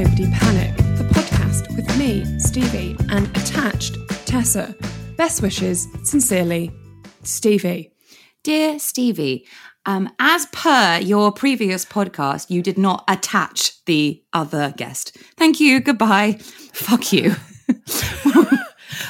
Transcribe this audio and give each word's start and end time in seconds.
Nobody 0.00 0.30
Panic, 0.30 0.74
the 0.96 1.04
podcast 1.12 1.76
with 1.76 1.98
me, 1.98 2.24
Stevie, 2.38 2.96
and 3.10 3.28
attached 3.36 3.98
Tessa. 4.24 4.74
Best 5.18 5.42
wishes, 5.42 5.88
sincerely, 6.04 6.70
Stevie. 7.22 7.92
Dear 8.42 8.78
Stevie, 8.78 9.46
um, 9.84 10.08
as 10.18 10.46
per 10.52 11.00
your 11.02 11.32
previous 11.32 11.84
podcast, 11.84 12.48
you 12.48 12.62
did 12.62 12.78
not 12.78 13.04
attach 13.08 13.84
the 13.84 14.22
other 14.32 14.72
guest. 14.74 15.18
Thank 15.36 15.60
you. 15.60 15.80
Goodbye. 15.80 16.38
Fuck 16.72 17.12
you. 17.12 17.34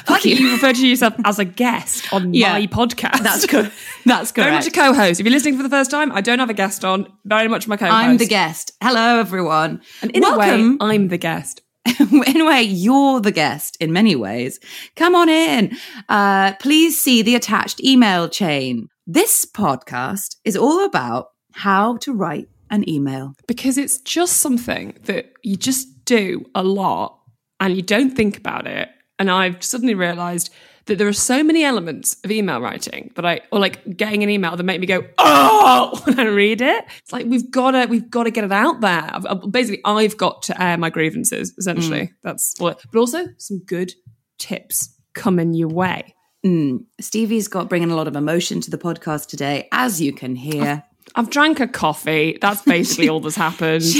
Fuck 0.05 0.25
you. 0.25 0.35
You 0.35 0.51
refer 0.53 0.73
to 0.73 0.87
yourself 0.87 1.13
as 1.25 1.39
a 1.39 1.45
guest 1.45 2.11
on 2.13 2.33
Yeah. 2.33 2.53
my 2.53 2.67
podcast. 2.67 3.19
That's 3.23 3.45
good. 3.45 3.71
That's 4.05 4.31
good. 4.31 4.43
Very 4.43 4.55
much 4.55 4.67
a 4.67 4.71
co-host. 4.71 5.19
If 5.19 5.25
you're 5.25 5.31
listening 5.33 5.57
for 5.57 5.63
the 5.63 5.69
first 5.69 5.91
time, 5.91 6.11
I 6.11 6.21
don't 6.21 6.39
have 6.39 6.49
a 6.49 6.53
guest 6.53 6.83
on. 6.85 7.11
Very 7.25 7.47
much 7.47 7.67
my 7.67 7.77
co-host. 7.77 7.95
I'm 7.95 8.17
the 8.17 8.25
guest. 8.25 8.71
Hello, 8.81 9.19
everyone. 9.19 9.81
And 10.01 10.11
in 10.11 10.21
Welcome. 10.21 10.77
a 10.81 10.85
way, 10.85 10.93
I'm 10.95 11.07
the 11.09 11.17
guest. 11.17 11.61
in 11.99 12.41
a 12.41 12.45
way, 12.45 12.61
you're 12.61 13.19
the 13.21 13.31
guest 13.31 13.77
in 13.79 13.91
many 13.91 14.15
ways. 14.15 14.59
Come 14.95 15.15
on 15.15 15.29
in. 15.29 15.75
Uh, 16.09 16.53
please 16.59 16.99
see 16.99 17.21
the 17.21 17.35
attached 17.35 17.83
email 17.83 18.29
chain. 18.29 18.87
This 19.07 19.45
podcast 19.45 20.35
is 20.45 20.55
all 20.55 20.85
about 20.85 21.29
how 21.53 21.97
to 21.97 22.13
write 22.13 22.47
an 22.69 22.87
email. 22.87 23.35
because 23.47 23.77
it's 23.77 23.97
just 23.99 24.37
something 24.37 24.95
that 25.03 25.33
you 25.43 25.57
just 25.57 26.05
do 26.05 26.45
a 26.55 26.63
lot 26.63 27.19
and 27.59 27.75
you 27.75 27.81
don't 27.81 28.11
think 28.15 28.37
about 28.37 28.65
it. 28.65 28.87
And 29.21 29.29
I've 29.29 29.63
suddenly 29.63 29.93
realized 29.93 30.49
that 30.87 30.97
there 30.97 31.07
are 31.07 31.13
so 31.13 31.43
many 31.43 31.63
elements 31.63 32.17
of 32.23 32.31
email 32.31 32.59
writing 32.59 33.11
that 33.15 33.23
I, 33.23 33.41
or 33.51 33.59
like 33.59 33.95
getting 33.95 34.23
an 34.23 34.31
email 34.31 34.55
that 34.55 34.63
make 34.63 34.81
me 34.81 34.87
go, 34.87 35.05
oh, 35.19 36.01
when 36.05 36.19
I 36.19 36.25
read 36.25 36.59
it. 36.59 36.85
It's 37.03 37.13
like, 37.13 37.27
we've 37.27 37.51
got 37.51 37.71
to, 37.71 37.85
we've 37.85 38.09
got 38.09 38.23
to 38.23 38.31
get 38.31 38.45
it 38.45 38.51
out 38.51 38.81
there. 38.81 39.11
I've, 39.13 39.51
basically, 39.51 39.79
I've 39.85 40.17
got 40.17 40.41
to 40.43 40.59
air 40.59 40.75
my 40.75 40.89
grievances, 40.89 41.53
essentially. 41.55 42.11
That's 42.23 42.55
what, 42.57 42.81
but 42.91 42.99
also 42.99 43.27
some 43.37 43.59
good 43.59 43.93
tips 44.39 44.97
coming 45.13 45.53
your 45.53 45.69
way. 45.69 46.15
Mm. 46.43 46.85
Stevie's 46.99 47.47
got 47.47 47.69
bringing 47.69 47.91
a 47.91 47.95
lot 47.95 48.07
of 48.07 48.15
emotion 48.15 48.59
to 48.61 48.71
the 48.71 48.79
podcast 48.79 49.27
today, 49.27 49.67
as 49.71 50.01
you 50.01 50.13
can 50.13 50.35
hear. 50.35 50.83
I've 51.15 51.29
drank 51.29 51.59
a 51.59 51.67
coffee. 51.67 52.37
That's 52.41 52.61
basically 52.63 53.09
all 53.09 53.19
that's 53.19 53.35
happened. 53.35 53.83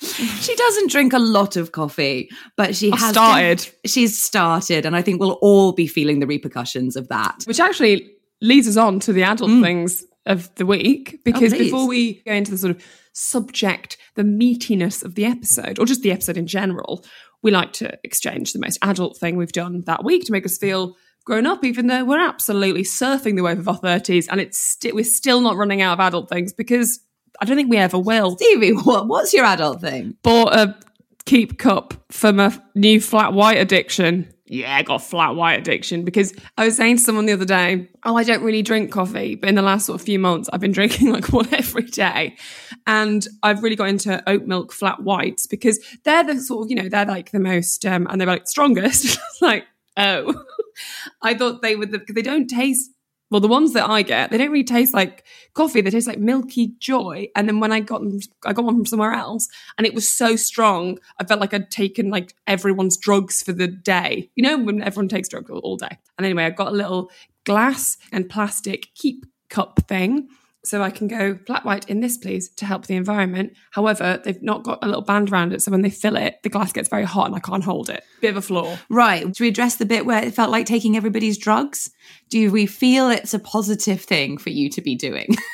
She 0.00 0.56
doesn't 0.56 0.90
drink 0.90 1.12
a 1.12 1.18
lot 1.18 1.56
of 1.56 1.72
coffee, 1.72 2.30
but 2.56 2.74
she 2.74 2.90
I've 2.90 2.98
has 3.00 3.10
started. 3.10 3.68
she's 3.84 4.20
started, 4.20 4.86
and 4.86 4.96
I 4.96 5.02
think 5.02 5.20
we'll 5.20 5.38
all 5.42 5.72
be 5.72 5.86
feeling 5.86 6.20
the 6.20 6.26
repercussions 6.26 6.96
of 6.96 7.08
that. 7.08 7.42
Which 7.44 7.60
actually 7.60 8.10
leads 8.40 8.66
us 8.66 8.76
on 8.76 9.00
to 9.00 9.12
the 9.12 9.22
adult 9.22 9.50
mm. 9.50 9.62
things 9.62 10.04
of 10.24 10.54
the 10.54 10.64
week, 10.64 11.20
because 11.24 11.52
oh, 11.52 11.56
please. 11.56 11.64
before 11.70 11.86
we 11.86 12.22
go 12.22 12.32
into 12.32 12.50
the 12.50 12.58
sort 12.58 12.76
of 12.76 12.84
subject, 13.12 13.98
the 14.14 14.22
meatiness 14.22 15.04
of 15.04 15.14
the 15.14 15.26
episode, 15.26 15.78
or 15.78 15.84
just 15.84 16.02
the 16.02 16.12
episode 16.12 16.38
in 16.38 16.46
general, 16.46 17.04
we 17.42 17.50
like 17.50 17.72
to 17.74 17.98
exchange 18.02 18.52
the 18.52 18.58
most 18.58 18.78
adult 18.82 19.18
thing 19.18 19.36
we've 19.36 19.52
done 19.52 19.82
that 19.86 20.04
week 20.04 20.24
to 20.24 20.32
make 20.32 20.46
us 20.46 20.56
feel 20.58 20.96
grown 21.28 21.46
up, 21.46 21.62
even 21.62 21.88
though 21.88 22.04
we're 22.04 22.18
absolutely 22.18 22.82
surfing 22.82 23.36
the 23.36 23.42
wave 23.42 23.58
of 23.58 23.68
our 23.68 23.78
30s 23.78 24.26
and 24.30 24.40
it's 24.40 24.58
sti- 24.58 24.92
we're 24.92 25.04
still 25.04 25.42
not 25.42 25.56
running 25.56 25.82
out 25.82 25.92
of 25.92 26.00
adult 26.00 26.30
things 26.30 26.54
because 26.54 27.00
I 27.38 27.44
don't 27.44 27.54
think 27.54 27.68
we 27.68 27.76
ever 27.76 27.98
will. 27.98 28.36
Stevie, 28.36 28.72
what, 28.72 29.08
what's 29.08 29.34
your 29.34 29.44
adult 29.44 29.82
thing? 29.82 30.16
Bought 30.22 30.54
a 30.54 30.74
keep 31.26 31.58
cup 31.58 31.92
for 32.10 32.32
my 32.32 32.58
new 32.74 32.98
flat 32.98 33.34
white 33.34 33.58
addiction. 33.58 34.32
Yeah, 34.46 34.74
I 34.74 34.82
got 34.82 35.02
flat 35.02 35.34
white 35.36 35.60
addiction 35.60 36.02
because 36.02 36.32
I 36.56 36.64
was 36.64 36.76
saying 36.78 36.96
to 36.96 37.02
someone 37.02 37.26
the 37.26 37.34
other 37.34 37.44
day, 37.44 37.90
oh, 38.06 38.16
I 38.16 38.24
don't 38.24 38.42
really 38.42 38.62
drink 38.62 38.90
coffee, 38.90 39.34
but 39.34 39.50
in 39.50 39.54
the 39.54 39.60
last 39.60 39.84
sort 39.84 40.00
of 40.00 40.06
few 40.06 40.18
months, 40.18 40.48
I've 40.50 40.60
been 40.60 40.72
drinking 40.78 41.12
like 41.12 41.30
one 41.30 41.52
every 41.52 41.82
day. 41.82 42.36
And 42.86 43.28
I've 43.42 43.62
really 43.62 43.76
got 43.76 43.90
into 43.90 44.26
oat 44.26 44.46
milk 44.46 44.72
flat 44.72 45.02
whites 45.02 45.46
because 45.46 45.78
they're 46.04 46.24
the 46.24 46.40
sort 46.40 46.64
of, 46.64 46.70
you 46.70 46.82
know, 46.82 46.88
they're 46.88 47.04
like 47.04 47.32
the 47.32 47.38
most, 47.38 47.84
um, 47.84 48.06
and 48.08 48.18
they're 48.18 48.26
like 48.26 48.48
strongest. 48.48 49.18
Like, 49.42 49.66
oh, 49.98 50.42
I 51.22 51.34
thought 51.34 51.62
they 51.62 51.76
would, 51.76 51.90
because 51.90 52.14
they 52.14 52.22
don't 52.22 52.48
taste 52.48 52.90
well, 53.30 53.40
the 53.40 53.48
ones 53.48 53.74
that 53.74 53.88
I 53.88 54.02
get, 54.02 54.30
they 54.30 54.38
don't 54.38 54.50
really 54.50 54.64
taste 54.64 54.94
like 54.94 55.24
coffee. 55.52 55.82
They 55.82 55.90
taste 55.90 56.06
like 56.06 56.18
milky 56.18 56.72
joy. 56.78 57.28
And 57.36 57.46
then 57.46 57.60
when 57.60 57.72
I 57.72 57.80
got 57.80 58.00
them, 58.00 58.20
I 58.44 58.54
got 58.54 58.64
one 58.64 58.76
from 58.76 58.86
somewhere 58.86 59.12
else, 59.12 59.48
and 59.76 59.86
it 59.86 59.94
was 59.94 60.08
so 60.08 60.36
strong. 60.36 60.98
I 61.18 61.24
felt 61.24 61.40
like 61.40 61.52
I'd 61.52 61.70
taken 61.70 62.10
like 62.10 62.34
everyone's 62.46 62.96
drugs 62.96 63.42
for 63.42 63.52
the 63.52 63.66
day. 63.66 64.30
You 64.34 64.44
know, 64.44 64.58
when 64.58 64.82
everyone 64.82 65.08
takes 65.08 65.28
drugs 65.28 65.50
all, 65.50 65.58
all 65.58 65.76
day. 65.76 65.98
And 66.16 66.24
anyway, 66.24 66.44
I 66.44 66.50
got 66.50 66.68
a 66.68 66.76
little 66.76 67.10
glass 67.44 67.98
and 68.12 68.30
plastic 68.30 68.94
keep 68.94 69.26
cup 69.50 69.80
thing. 69.88 70.28
So 70.68 70.82
I 70.82 70.90
can 70.90 71.08
go 71.08 71.38
flat 71.46 71.64
white 71.64 71.88
in 71.88 72.00
this, 72.00 72.18
please, 72.18 72.50
to 72.50 72.66
help 72.66 72.86
the 72.86 72.94
environment. 72.94 73.54
However, 73.70 74.20
they've 74.22 74.42
not 74.42 74.64
got 74.64 74.80
a 74.82 74.86
little 74.86 75.00
band 75.02 75.32
around 75.32 75.54
it. 75.54 75.62
So 75.62 75.70
when 75.70 75.80
they 75.80 75.88
fill 75.88 76.16
it, 76.16 76.42
the 76.42 76.50
glass 76.50 76.72
gets 76.72 76.90
very 76.90 77.04
hot 77.04 77.26
and 77.26 77.34
I 77.34 77.40
can't 77.40 77.64
hold 77.64 77.88
it. 77.88 78.04
Bit 78.20 78.30
of 78.30 78.36
a 78.36 78.42
flaw. 78.42 78.76
Right. 78.90 79.32
Do 79.32 79.44
we 79.44 79.48
address 79.48 79.76
the 79.76 79.86
bit 79.86 80.04
where 80.04 80.22
it 80.22 80.34
felt 80.34 80.50
like 80.50 80.66
taking 80.66 80.94
everybody's 80.94 81.38
drugs? 81.38 81.90
Do 82.28 82.52
we 82.52 82.66
feel 82.66 83.10
it's 83.10 83.32
a 83.32 83.38
positive 83.38 84.02
thing 84.02 84.36
for 84.36 84.50
you 84.50 84.68
to 84.70 84.82
be 84.82 84.94
doing? 84.94 85.34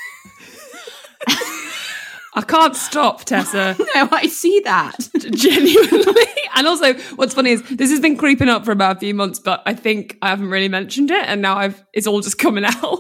I 2.37 2.43
can't 2.43 2.75
stop, 2.75 3.25
Tessa. 3.25 3.77
no, 3.95 4.09
I 4.11 4.27
see 4.27 4.61
that. 4.65 4.97
genuinely. 5.19 6.27
and 6.57 6.67
also, 6.67 6.95
what's 7.15 7.35
funny 7.35 7.53
is 7.53 7.63
this 7.69 7.91
has 7.91 8.01
been 8.01 8.17
creeping 8.17 8.49
up 8.49 8.65
for 8.65 8.73
about 8.73 8.97
a 8.97 8.99
few 8.99 9.15
months, 9.15 9.39
but 9.39 9.63
I 9.65 9.75
think 9.75 10.19
I 10.21 10.31
haven't 10.31 10.51
really 10.51 10.69
mentioned 10.69 11.13
it, 11.13 11.25
and 11.29 11.41
now 11.41 11.57
I've 11.57 11.85
it's 11.93 12.09
all 12.09 12.21
just 12.21 12.39
coming 12.39 12.65
out. 12.65 12.99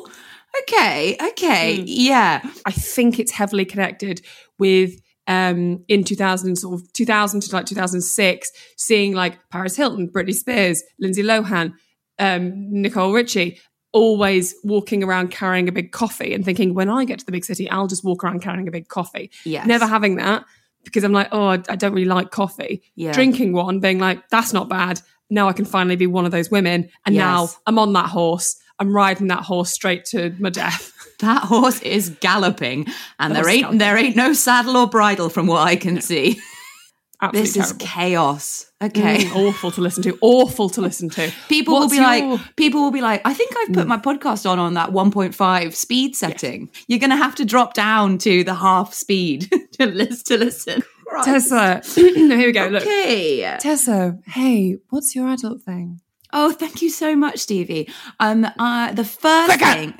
Okay, 0.62 1.16
okay, 1.31 1.82
yeah. 1.87 2.41
I 2.65 2.70
think 2.70 3.19
it's 3.19 3.32
heavily 3.32 3.65
connected 3.65 4.20
with 4.59 5.00
um 5.26 5.82
in 5.88 6.04
2000 6.04 6.56
sort 6.56 6.75
of 6.75 6.92
2000 6.92 7.40
to 7.40 7.55
like 7.55 7.64
2006 7.64 8.52
seeing 8.76 9.14
like 9.14 9.38
Paris 9.50 9.75
Hilton, 9.75 10.08
Britney 10.08 10.34
Spears, 10.34 10.82
Lindsay 11.00 11.23
Lohan, 11.23 11.73
um 12.19 12.70
Nicole 12.82 13.12
Richie 13.12 13.58
always 13.93 14.55
walking 14.64 15.02
around 15.05 15.31
carrying 15.31 15.69
a 15.69 15.73
big 15.73 15.93
coffee 15.93 16.34
and 16.34 16.44
thinking 16.44 16.75
when 16.75 16.90
I 16.90 17.05
get 17.05 17.20
to 17.20 17.25
the 17.25 17.32
big 17.32 17.44
city 17.44 17.70
I'll 17.70 17.87
just 17.87 18.05
walk 18.05 18.23
around 18.25 18.43
carrying 18.43 18.69
a 18.69 18.73
big 18.73 18.88
coffee. 18.88 19.31
Yeah, 19.44 19.64
Never 19.64 19.87
having 19.87 20.17
that 20.17 20.44
because 20.84 21.05
I'm 21.05 21.12
like 21.12 21.29
oh 21.32 21.49
I, 21.49 21.62
I 21.69 21.76
don't 21.76 21.94
really 21.94 22.05
like 22.05 22.31
coffee. 22.31 22.82
Yeah. 22.94 23.12
Drinking 23.12 23.55
one 23.55 23.81
being 23.81 23.99
like 23.99 24.29
that's 24.29 24.52
not 24.52 24.69
bad. 24.69 25.00
Now 25.31 25.49
I 25.49 25.55
can 25.55 25.64
finally 25.64 25.96
be 25.96 26.06
one 26.06 26.26
of 26.26 26.32
those 26.32 26.50
women 26.50 26.90
and 27.06 27.14
now 27.17 27.49
I'm 27.67 27.79
on 27.79 27.94
that 27.94 28.11
horse. 28.11 28.56
I'm 28.79 28.94
riding 28.94 29.29
that 29.29 29.41
horse 29.44 29.71
straight 29.71 30.05
to 30.06 30.35
my 30.38 30.50
death. 30.50 30.91
That 31.21 31.44
horse 31.44 31.81
is 31.82 32.11
galloping, 32.21 32.87
and 33.21 33.35
That 33.35 33.44
there 33.44 33.49
ain't 33.49 33.61
galloping. 33.62 33.79
there 33.79 33.97
ain't 33.97 34.17
no 34.17 34.32
saddle 34.32 34.76
or 34.76 34.88
bridle 34.88 35.29
from 35.29 35.47
what 35.47 35.61
I 35.67 35.76
can 35.76 36.00
see. 36.00 36.41
Absolutely 37.23 37.41
This 37.53 37.56
is 37.71 37.73
chaos. 37.79 38.71
Okay. 38.82 39.19
Mm, 39.25 39.37
awful 39.49 39.71
to 39.71 39.81
listen 39.81 40.03
to. 40.03 40.19
Awful 40.21 40.69
to 40.71 40.81
listen 40.82 41.09
to. 41.11 41.32
People 41.49 41.75
What's 41.75 41.85
will 41.85 41.91
be 41.91 41.97
your- 41.97 42.05
like, 42.37 42.56
people 42.56 42.82
will 42.82 42.91
be 42.91 43.00
like, 43.00 43.23
I 43.25 43.32
think 43.32 43.53
I've 43.56 43.73
put 43.73 43.87
my 43.87 43.97
podcast 43.97 44.44
on 44.50 44.59
on 44.59 44.75
that 44.75 44.91
1.5 44.91 45.73
speed 45.75 46.17
setting. 46.17 46.69
You're 46.88 46.99
going 46.99 47.11
to 47.11 47.17
have 47.17 47.37
to 47.37 47.44
drop 47.44 47.75
down 47.75 48.19
to 48.19 48.43
the 48.43 48.55
half 48.55 48.93
speed 48.93 49.50
to 49.79 49.87
listen. 49.87 50.25
To 50.38 50.44
listen. 50.44 50.82
Christ. 51.06 51.27
Tessa. 51.50 51.82
here 51.94 52.38
we 52.38 52.53
go. 52.53 52.67
Look. 52.67 52.82
Okay. 52.82 53.56
Tessa, 53.61 54.19
hey, 54.27 54.79
what's 54.91 55.15
your 55.15 55.29
adult 55.32 55.62
thing? 55.62 56.00
Oh, 56.36 56.50
thank 56.50 56.82
you 56.82 56.90
so 56.90 57.14
much, 57.14 57.38
Stevie. 57.38 57.88
Um, 58.19 58.44
uh, 58.58 58.92
the 58.92 59.04
first 59.04 59.60
thing. 59.60 59.94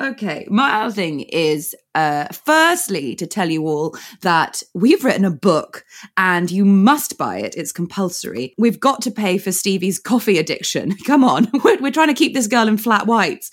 okay, 0.00 0.46
my 0.48 0.80
other 0.80 0.94
thing 0.94 1.20
is, 1.20 1.74
uh, 1.94 2.24
firstly, 2.46 3.14
to 3.16 3.26
tell 3.26 3.50
you 3.50 3.68
all 3.68 3.94
that 4.22 4.62
we've 4.72 5.04
written 5.04 5.26
a 5.26 5.30
book 5.30 5.84
and 6.16 6.50
you 6.50 6.64
must 6.64 7.18
buy 7.18 7.36
it. 7.36 7.54
It's 7.54 7.70
compulsory. 7.70 8.54
We've 8.56 8.80
got 8.80 9.02
to 9.02 9.10
pay 9.10 9.36
for 9.36 9.52
Stevie's 9.52 9.98
coffee 9.98 10.38
addiction. 10.38 10.96
Come 11.06 11.22
on, 11.22 11.48
we're, 11.62 11.78
we're 11.78 11.92
trying 11.92 12.08
to 12.08 12.14
keep 12.14 12.32
this 12.32 12.46
girl 12.46 12.66
in 12.66 12.78
flat 12.78 13.06
whites. 13.06 13.50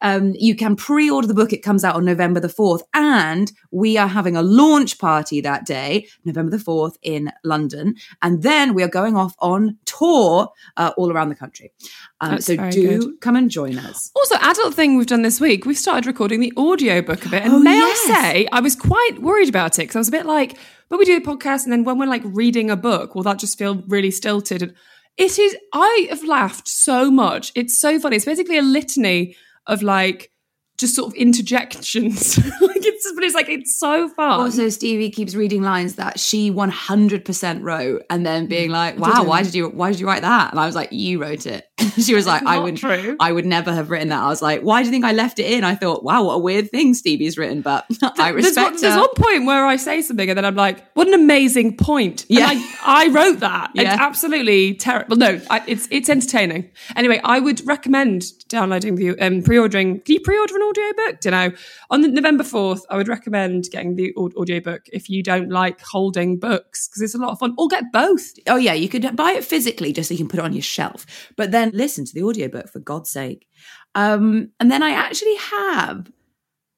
Um, 0.00 0.34
you 0.38 0.54
can 0.56 0.76
pre-order 0.76 1.26
the 1.26 1.34
book. 1.34 1.52
It 1.52 1.58
comes 1.62 1.84
out 1.84 1.94
on 1.96 2.04
November 2.04 2.40
the 2.40 2.48
4th. 2.48 2.82
And 2.94 3.52
we 3.70 3.96
are 3.96 4.08
having 4.08 4.36
a 4.36 4.42
launch 4.42 4.98
party 4.98 5.40
that 5.40 5.64
day, 5.66 6.06
November 6.24 6.50
the 6.56 6.62
4th 6.62 6.96
in 7.02 7.30
London. 7.44 7.94
And 8.20 8.42
then 8.42 8.74
we 8.74 8.82
are 8.82 8.88
going 8.88 9.16
off 9.16 9.34
on 9.38 9.78
tour 9.84 10.48
uh, 10.76 10.92
all 10.96 11.12
around 11.12 11.28
the 11.28 11.34
country. 11.34 11.72
Um, 12.20 12.40
so 12.40 12.56
do 12.70 12.98
good. 13.00 13.20
come 13.20 13.36
and 13.36 13.50
join 13.50 13.78
us. 13.78 14.10
Also, 14.16 14.34
adult 14.40 14.74
thing 14.74 14.96
we've 14.96 15.06
done 15.06 15.22
this 15.22 15.40
week, 15.40 15.64
we've 15.66 15.78
started 15.78 16.06
recording 16.06 16.40
the 16.40 16.52
audiobook 16.56 17.24
of 17.24 17.32
it. 17.34 17.42
And 17.42 17.52
Oh, 17.54 17.58
may 17.60 17.76
yes. 17.76 18.10
I 18.10 18.14
say, 18.32 18.48
I 18.52 18.60
was 18.60 18.74
quite 18.76 19.18
worried 19.20 19.48
about 19.48 19.78
it 19.78 19.82
because 19.82 19.96
I 19.96 20.00
was 20.00 20.08
a 20.08 20.12
bit 20.12 20.26
like, 20.26 20.56
but 20.88 20.98
we 20.98 21.04
do 21.04 21.18
the 21.18 21.24
podcast 21.26 21.64
and 21.64 21.72
then 21.72 21.84
when 21.84 21.98
we're 21.98 22.06
like 22.06 22.22
reading 22.24 22.70
a 22.70 22.76
book, 22.76 23.14
will 23.14 23.22
that 23.22 23.38
just 23.38 23.58
feel 23.58 23.82
really 23.88 24.10
stilted? 24.10 24.62
And 24.62 24.74
it 25.16 25.38
is, 25.38 25.56
I 25.72 26.06
have 26.10 26.24
laughed 26.24 26.68
so 26.68 27.10
much. 27.10 27.52
It's 27.54 27.78
so 27.78 27.98
funny. 27.98 28.16
It's 28.16 28.24
basically 28.24 28.58
a 28.58 28.62
litany 28.62 29.36
of 29.66 29.82
like, 29.82 30.30
just 30.78 30.96
sort 30.96 31.08
of 31.08 31.14
interjections. 31.14 32.38
like 32.60 32.84
it's, 32.84 33.12
but 33.14 33.24
it's 33.24 33.34
like, 33.34 33.48
it's 33.48 33.78
so 33.78 34.08
fun. 34.08 34.40
Also, 34.40 34.68
Stevie 34.68 35.10
keeps 35.10 35.34
reading 35.34 35.62
lines 35.62 35.94
that 35.96 36.18
she 36.18 36.50
100% 36.50 37.62
wrote 37.62 38.02
and 38.10 38.26
then 38.26 38.46
being 38.46 38.70
mm. 38.70 38.72
like, 38.72 38.98
wow, 38.98 39.22
why 39.24 39.42
did 39.42 39.54
you, 39.54 39.68
why 39.68 39.90
did 39.90 40.00
you 40.00 40.06
write 40.06 40.22
that? 40.22 40.50
And 40.50 40.58
I 40.58 40.66
was 40.66 40.74
like, 40.74 40.90
you 40.90 41.22
wrote 41.22 41.46
it. 41.46 41.64
she 42.02 42.14
was 42.14 42.26
like, 42.26 42.42
I 42.44 42.58
would, 42.58 42.76
true. 42.76 43.16
I 43.20 43.32
would 43.32 43.46
never 43.46 43.72
have 43.72 43.90
written 43.90 44.08
that. 44.08 44.22
I 44.22 44.28
was 44.28 44.42
like, 44.42 44.62
why 44.62 44.80
do 44.82 44.86
you 44.86 44.92
think 44.92 45.04
I 45.04 45.12
left 45.12 45.38
it 45.38 45.46
in? 45.50 45.64
I 45.64 45.74
thought, 45.74 46.02
wow, 46.04 46.24
what 46.24 46.34
a 46.34 46.38
weird 46.38 46.70
thing 46.70 46.94
Stevie's 46.94 47.36
written, 47.38 47.60
but 47.62 47.84
I 48.02 48.32
there's 48.32 48.44
respect 48.46 48.72
one, 48.72 48.80
there's 48.80 48.94
her. 48.94 49.00
one 49.00 49.14
point 49.16 49.46
where 49.46 49.66
I 49.66 49.76
say 49.76 50.02
something 50.02 50.28
and 50.28 50.36
then 50.36 50.44
I'm 50.44 50.54
like, 50.56 50.84
what 50.94 51.08
an 51.08 51.14
amazing 51.14 51.76
point. 51.76 52.22
And 52.28 52.38
Yeah. 52.38 52.46
I, 52.48 53.06
I 53.06 53.08
wrote 53.08 53.40
that. 53.40 53.70
Yeah. 53.74 53.92
It's 53.92 54.00
absolutely 54.00 54.74
terrible. 54.74 55.16
No, 55.16 55.40
I, 55.50 55.62
it's 55.66 55.88
it's 55.90 56.08
entertaining. 56.08 56.70
Anyway, 56.96 57.20
I 57.24 57.40
would 57.40 57.66
recommend 57.66 58.24
downloading 58.48 58.94
the 58.96 59.18
um, 59.18 59.42
pre-ordering. 59.42 60.00
Can 60.00 60.14
you 60.14 60.20
pre-order 60.20 60.54
an 60.56 60.62
audiobook? 60.62 61.20
Don't 61.20 61.32
know. 61.32 61.56
On 61.90 62.00
the 62.02 62.08
November 62.08 62.44
4th, 62.44 62.82
I 62.90 62.96
would 62.96 63.08
recommend 63.08 63.64
getting 63.70 63.96
the 63.96 64.12
au- 64.16 64.30
audiobook 64.36 64.82
if 64.92 65.08
you 65.10 65.22
don't 65.22 65.50
like 65.50 65.80
holding 65.80 66.38
books 66.38 66.88
because 66.88 67.02
it's 67.02 67.14
a 67.14 67.18
lot 67.18 67.30
of 67.32 67.38
fun. 67.38 67.54
Or 67.58 67.68
get 67.68 67.92
both. 67.92 68.32
Oh 68.48 68.56
yeah, 68.56 68.74
you 68.74 68.88
could 68.88 69.16
buy 69.16 69.32
it 69.32 69.44
physically 69.44 69.92
just 69.92 70.08
so 70.08 70.14
you 70.14 70.18
can 70.18 70.28
put 70.28 70.38
it 70.38 70.44
on 70.44 70.52
your 70.52 70.62
shelf, 70.62 71.06
but 71.36 71.50
then 71.50 71.70
listen 71.72 72.04
to 72.04 72.14
the 72.14 72.22
audiobook 72.22 72.68
for 72.68 72.78
God's 72.78 73.10
sake. 73.10 73.46
Um, 73.94 74.50
and 74.60 74.70
then 74.70 74.82
I 74.82 74.90
actually 74.90 75.36
have 75.36 76.10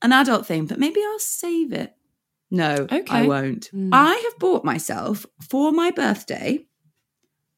an 0.03 0.13
adult 0.13 0.47
thing, 0.47 0.67
but 0.67 0.79
maybe 0.79 1.01
I'll 1.03 1.19
save 1.19 1.73
it. 1.73 1.95
No, 2.51 2.87
okay. 2.91 3.05
I 3.09 3.23
won't. 3.23 3.71
I 3.93 4.15
have 4.15 4.39
bought 4.39 4.65
myself 4.65 5.27
for 5.41 5.73
my 5.73 5.91
birthday 5.91 6.67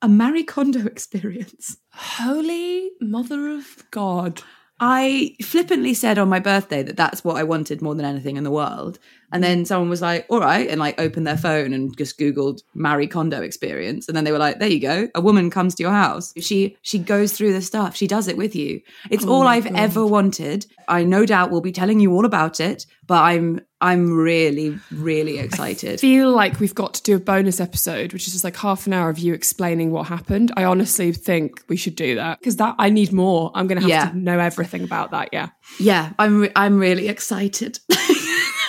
a 0.03 0.09
Marie 0.09 0.45
Kondo 0.45 0.87
experience. 0.87 1.77
Holy 1.93 2.91
mother 3.01 3.49
of 3.49 3.85
God. 3.91 4.43
I 4.79 5.37
flippantly 5.43 5.95
said 5.95 6.19
on 6.19 6.29
my 6.29 6.39
birthday 6.39 6.83
that 6.83 6.99
that's 6.99 7.25
what 7.25 7.37
I 7.37 7.45
wanted 7.45 7.81
more 7.81 7.95
than 7.95 8.05
anything 8.05 8.37
in 8.37 8.45
the 8.45 8.51
world. 8.51 8.99
And 9.33 9.43
then 9.43 9.65
someone 9.65 9.89
was 9.91 10.01
like, 10.03 10.27
all 10.29 10.41
right, 10.41 10.69
and 10.69 10.79
like 10.79 11.01
opened 11.01 11.27
their 11.27 11.37
phone 11.37 11.73
and 11.73 11.97
just 11.97 12.19
Googled 12.19 12.63
Marie 12.75 13.07
Kondo 13.09 13.41
experience. 13.43 14.07
And 14.09 14.17
then 14.17 14.25
they 14.25 14.33
were 14.33 14.39
like, 14.39 14.59
there 14.59 14.69
you 14.69 14.81
go. 14.81 15.09
A 15.15 15.21
woman 15.21 15.51
comes 15.51 15.75
to 15.77 15.83
your 15.83 15.93
house. 15.93 16.33
She 16.41 16.77
she 16.83 16.99
goes 16.99 17.33
through 17.33 17.53
the 17.53 17.63
stuff. 17.63 17.97
She 17.97 18.07
does 18.07 18.29
it 18.29 18.37
with 18.37 18.55
you. 18.55 18.81
It's 19.11 19.25
Oh 19.25 19.31
all 19.33 19.47
I've 19.47 19.65
God. 19.65 19.77
ever 19.77 20.07
wanted. 20.07 20.67
I 20.89 21.03
no 21.05 21.27
doubt 21.27 21.51
will 21.51 21.61
be 21.61 21.73
telling 21.73 21.99
you 22.01 22.13
all 22.13 22.25
about 22.25 22.61
it, 22.61 22.87
but 23.07 23.23
I'm 23.23 23.61
I'm 23.81 24.17
really, 24.17 24.79
really 24.91 25.39
excited. 25.39 25.95
I 25.95 25.97
feel 25.99 26.31
like 26.31 26.61
we've 26.61 26.75
got 26.75 26.95
to 26.95 27.03
do 27.03 27.17
a 27.17 27.19
bonus 27.21 27.61
episode, 27.61 28.15
which 28.15 28.27
is 28.27 28.33
just 28.33 28.45
like 28.45 28.57
half 28.57 28.87
an 28.87 28.95
hour 28.95 29.11
of 29.11 29.19
you 29.19 29.35
explaining 29.35 29.91
what 29.91 30.07
happened. 30.07 30.51
I 30.57 30.65
honestly 30.65 31.13
think 31.13 31.63
we 31.69 31.77
should 31.77 31.95
do 31.95 32.15
that 32.15 32.39
because 32.39 32.57
that 32.57 32.75
I 32.79 32.89
need 32.89 33.13
more. 33.13 33.51
I'm 33.55 33.67
going 33.67 33.77
to 33.77 33.83
have 33.83 33.91
Yeah. 33.91 34.11
to 34.11 34.17
know 34.17 34.39
everything 34.39 34.83
about 34.83 35.11
that. 35.11 35.29
Yeah. 35.33 35.49
yeah, 35.79 36.13
I'm 36.19 36.41
re- 36.43 36.53
I'm 36.57 36.79
really 36.79 37.09
excited. 37.09 37.81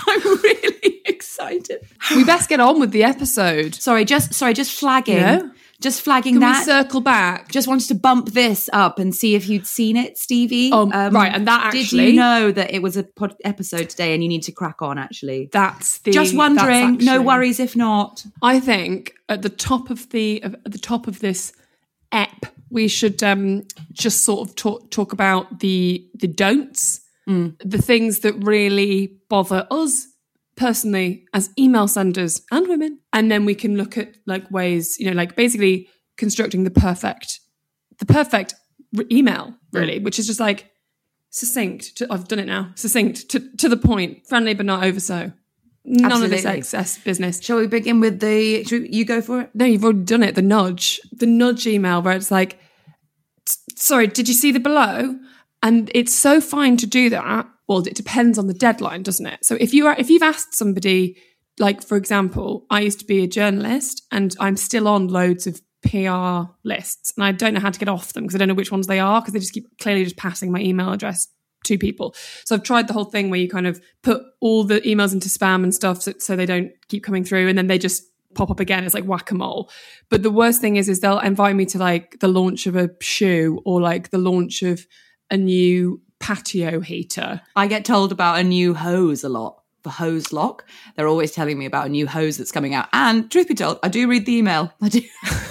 I'm 0.09 0.21
really 0.41 1.01
excited. 1.05 1.87
We 2.15 2.23
best 2.23 2.49
get 2.49 2.59
on 2.59 2.79
with 2.79 2.91
the 2.91 3.03
episode. 3.03 3.75
Sorry, 3.75 4.05
just 4.05 4.33
sorry, 4.33 4.53
just 4.53 4.77
flagging. 4.77 5.51
Just 5.79 6.01
flagging 6.01 6.33
Can 6.33 6.39
that. 6.41 6.59
we 6.61 6.65
circle 6.65 7.01
back? 7.01 7.51
just 7.51 7.67
wanted 7.67 7.87
to 7.89 7.93
bump 7.95 8.29
this 8.31 8.67
up 8.73 8.97
and 8.97 9.13
see 9.13 9.35
if 9.35 9.47
you'd 9.47 9.67
seen 9.67 9.95
it, 9.95 10.17
Stevie. 10.17 10.71
Oh, 10.73 10.89
right, 10.89 11.31
and 11.31 11.47
that 11.47 11.67
actually. 11.67 12.05
did 12.05 12.13
you 12.13 12.19
know 12.19 12.51
that 12.51 12.73
it 12.73 12.81
was 12.81 12.97
a 12.97 13.03
pod 13.03 13.35
episode 13.43 13.87
today 13.87 14.15
and 14.15 14.23
you 14.23 14.29
need 14.29 14.41
to 14.43 14.51
crack 14.51 14.81
on? 14.81 14.97
Actually, 14.97 15.49
That's 15.51 15.99
the 15.99 16.09
just 16.11 16.35
wondering. 16.35 16.97
no 16.97 17.21
worries 17.21 17.59
if 17.59 17.75
not. 17.75 18.25
I 18.41 18.59
think 18.59 19.13
at 19.29 19.43
the 19.43 19.49
top 19.49 19.91
of 19.91 20.09
the 20.09 20.41
at 20.41 20.63
the 20.71 20.79
top 20.79 21.05
of 21.05 21.19
this 21.19 21.53
ep, 22.11 22.47
we 22.71 22.87
should 22.87 23.21
um, 23.21 23.63
just 23.91 24.23
sort 24.25 24.49
of 24.49 24.55
talk 24.55 24.89
talk 24.89 25.13
about 25.13 25.59
the 25.59 26.03
the 26.15 26.27
don'ts, 26.27 27.01
Mm. 27.27 27.57
the 27.59 27.81
things 27.81 28.19
that 28.19 28.33
really 28.45 29.17
bother 29.29 29.67
us 29.69 30.07
personally 30.55 31.25
as 31.33 31.49
email 31.59 31.87
senders 31.87 32.41
and 32.51 32.67
women, 32.67 32.99
and 33.11 33.29
then 33.29 33.43
we 33.45 33.53
can 33.53 33.75
look 33.75 33.97
at 33.97 34.15
like 34.25 34.49
ways, 34.49 34.97
you 34.99 35.07
know, 35.07 35.11
like 35.11 35.35
basically 35.35 35.89
constructing 36.17 36.63
the 36.63 36.71
perfect 36.71 37.39
the 37.99 38.05
perfect 38.05 38.55
re- 38.93 39.05
email, 39.11 39.53
really, 39.73 39.99
which 39.99 40.19
is 40.19 40.27
just 40.27 40.39
like 40.39 40.71
succinct. 41.29 41.97
To, 41.97 42.07
I've 42.09 42.27
done 42.27 42.39
it 42.39 42.45
now. 42.47 42.71
Succinct 42.75 43.29
to 43.29 43.39
to 43.57 43.67
the 43.69 43.77
point, 43.77 44.25
friendly 44.27 44.53
but 44.53 44.65
not 44.65 44.83
over 44.83 44.99
so. 44.99 45.31
None 45.89 46.23
of 46.23 46.29
this 46.29 46.45
excess 46.45 46.97
business. 46.97 47.41
Shall 47.41 47.57
we 47.57 47.67
begin 47.67 47.99
with 48.01 48.19
the? 48.19 48.63
Should 48.65 48.93
you 48.93 49.05
go 49.05 49.21
for 49.21 49.41
it? 49.41 49.51
No, 49.53 49.65
you've 49.65 49.83
already 49.83 50.03
done 50.03 50.23
it. 50.23 50.35
The 50.35 50.41
nudge, 50.41 50.99
the 51.13 51.25
nudge 51.25 51.65
email 51.65 52.01
where 52.01 52.15
it's 52.15 52.29
like, 52.31 52.59
"S- 53.47 53.63
sorry, 53.75 54.07
did 54.07 54.27
you 54.27 54.33
see 54.33 54.51
the 54.51 54.59
below? 54.59 55.17
And 55.63 55.89
it's 55.93 56.13
so 56.13 56.39
fine 56.39 56.77
to 56.77 56.87
do 56.87 57.09
that. 57.09 57.47
Well, 57.67 57.79
it 57.79 57.95
depends 57.95 58.37
on 58.37 58.47
the 58.47 58.53
deadline, 58.53 59.03
doesn't 59.03 59.25
it? 59.25 59.43
So 59.43 59.57
if 59.59 59.73
you 59.73 59.87
are, 59.87 59.95
if 59.97 60.09
you've 60.09 60.23
asked 60.23 60.53
somebody, 60.55 61.17
like 61.59 61.83
for 61.83 61.97
example, 61.97 62.65
I 62.69 62.81
used 62.81 62.99
to 62.99 63.05
be 63.05 63.23
a 63.23 63.27
journalist 63.27 64.03
and 64.11 64.35
I'm 64.39 64.57
still 64.57 64.87
on 64.87 65.07
loads 65.07 65.47
of 65.47 65.61
PR 65.83 66.51
lists 66.63 67.13
and 67.15 67.23
I 67.23 67.31
don't 67.31 67.53
know 67.53 67.59
how 67.59 67.69
to 67.69 67.79
get 67.79 67.89
off 67.89 68.13
them 68.13 68.23
because 68.23 68.35
I 68.35 68.37
don't 68.39 68.47
know 68.47 68.53
which 68.53 68.71
ones 68.71 68.87
they 68.87 68.99
are 68.99 69.21
because 69.21 69.33
they 69.33 69.39
just 69.39 69.53
keep 69.53 69.77
clearly 69.79 70.03
just 70.03 70.17
passing 70.17 70.51
my 70.51 70.59
email 70.59 70.91
address 70.91 71.27
to 71.65 71.77
people. 71.77 72.15
So 72.45 72.55
I've 72.55 72.63
tried 72.63 72.87
the 72.87 72.93
whole 72.93 73.05
thing 73.05 73.29
where 73.29 73.39
you 73.39 73.49
kind 73.49 73.67
of 73.67 73.81
put 74.03 74.21
all 74.39 74.63
the 74.63 74.81
emails 74.81 75.13
into 75.13 75.29
spam 75.29 75.63
and 75.63 75.73
stuff 75.73 76.01
so, 76.01 76.13
so 76.19 76.35
they 76.35 76.45
don't 76.45 76.71
keep 76.87 77.03
coming 77.03 77.23
through 77.23 77.47
and 77.47 77.57
then 77.57 77.67
they 77.67 77.77
just 77.77 78.03
pop 78.35 78.51
up 78.51 78.59
again. 78.59 78.83
It's 78.83 78.93
like 78.93 79.05
whack 79.05 79.31
a 79.31 79.35
mole. 79.35 79.69
But 80.09 80.23
the 80.23 80.31
worst 80.31 80.61
thing 80.61 80.75
is, 80.75 80.89
is 80.89 80.99
they'll 80.99 81.19
invite 81.19 81.55
me 81.55 81.65
to 81.67 81.77
like 81.77 82.19
the 82.19 82.27
launch 82.27 82.67
of 82.67 82.75
a 82.75 82.89
shoe 83.01 83.61
or 83.65 83.81
like 83.81 84.09
the 84.09 84.17
launch 84.17 84.63
of 84.63 84.85
a 85.29 85.37
new 85.37 86.01
patio 86.19 86.79
heater. 86.79 87.41
I 87.55 87.67
get 87.67 87.85
told 87.85 88.11
about 88.11 88.39
a 88.39 88.43
new 88.43 88.73
hose 88.73 89.23
a 89.23 89.29
lot. 89.29 89.61
For 89.83 89.91
Hozelock, 89.91 90.61
they're 90.95 91.07
always 91.07 91.31
telling 91.31 91.57
me 91.57 91.65
about 91.65 91.85
a 91.85 91.89
new 91.89 92.07
hose 92.07 92.37
that's 92.37 92.51
coming 92.51 92.73
out. 92.73 92.89
And 92.91 93.31
truth 93.31 93.47
be 93.47 93.53
told, 93.53 93.79
I 93.83 93.87
do 93.87 94.09
read 94.09 94.25
the 94.25 94.35
email. 94.35 94.73
I 94.81 94.89
do. 94.89 95.01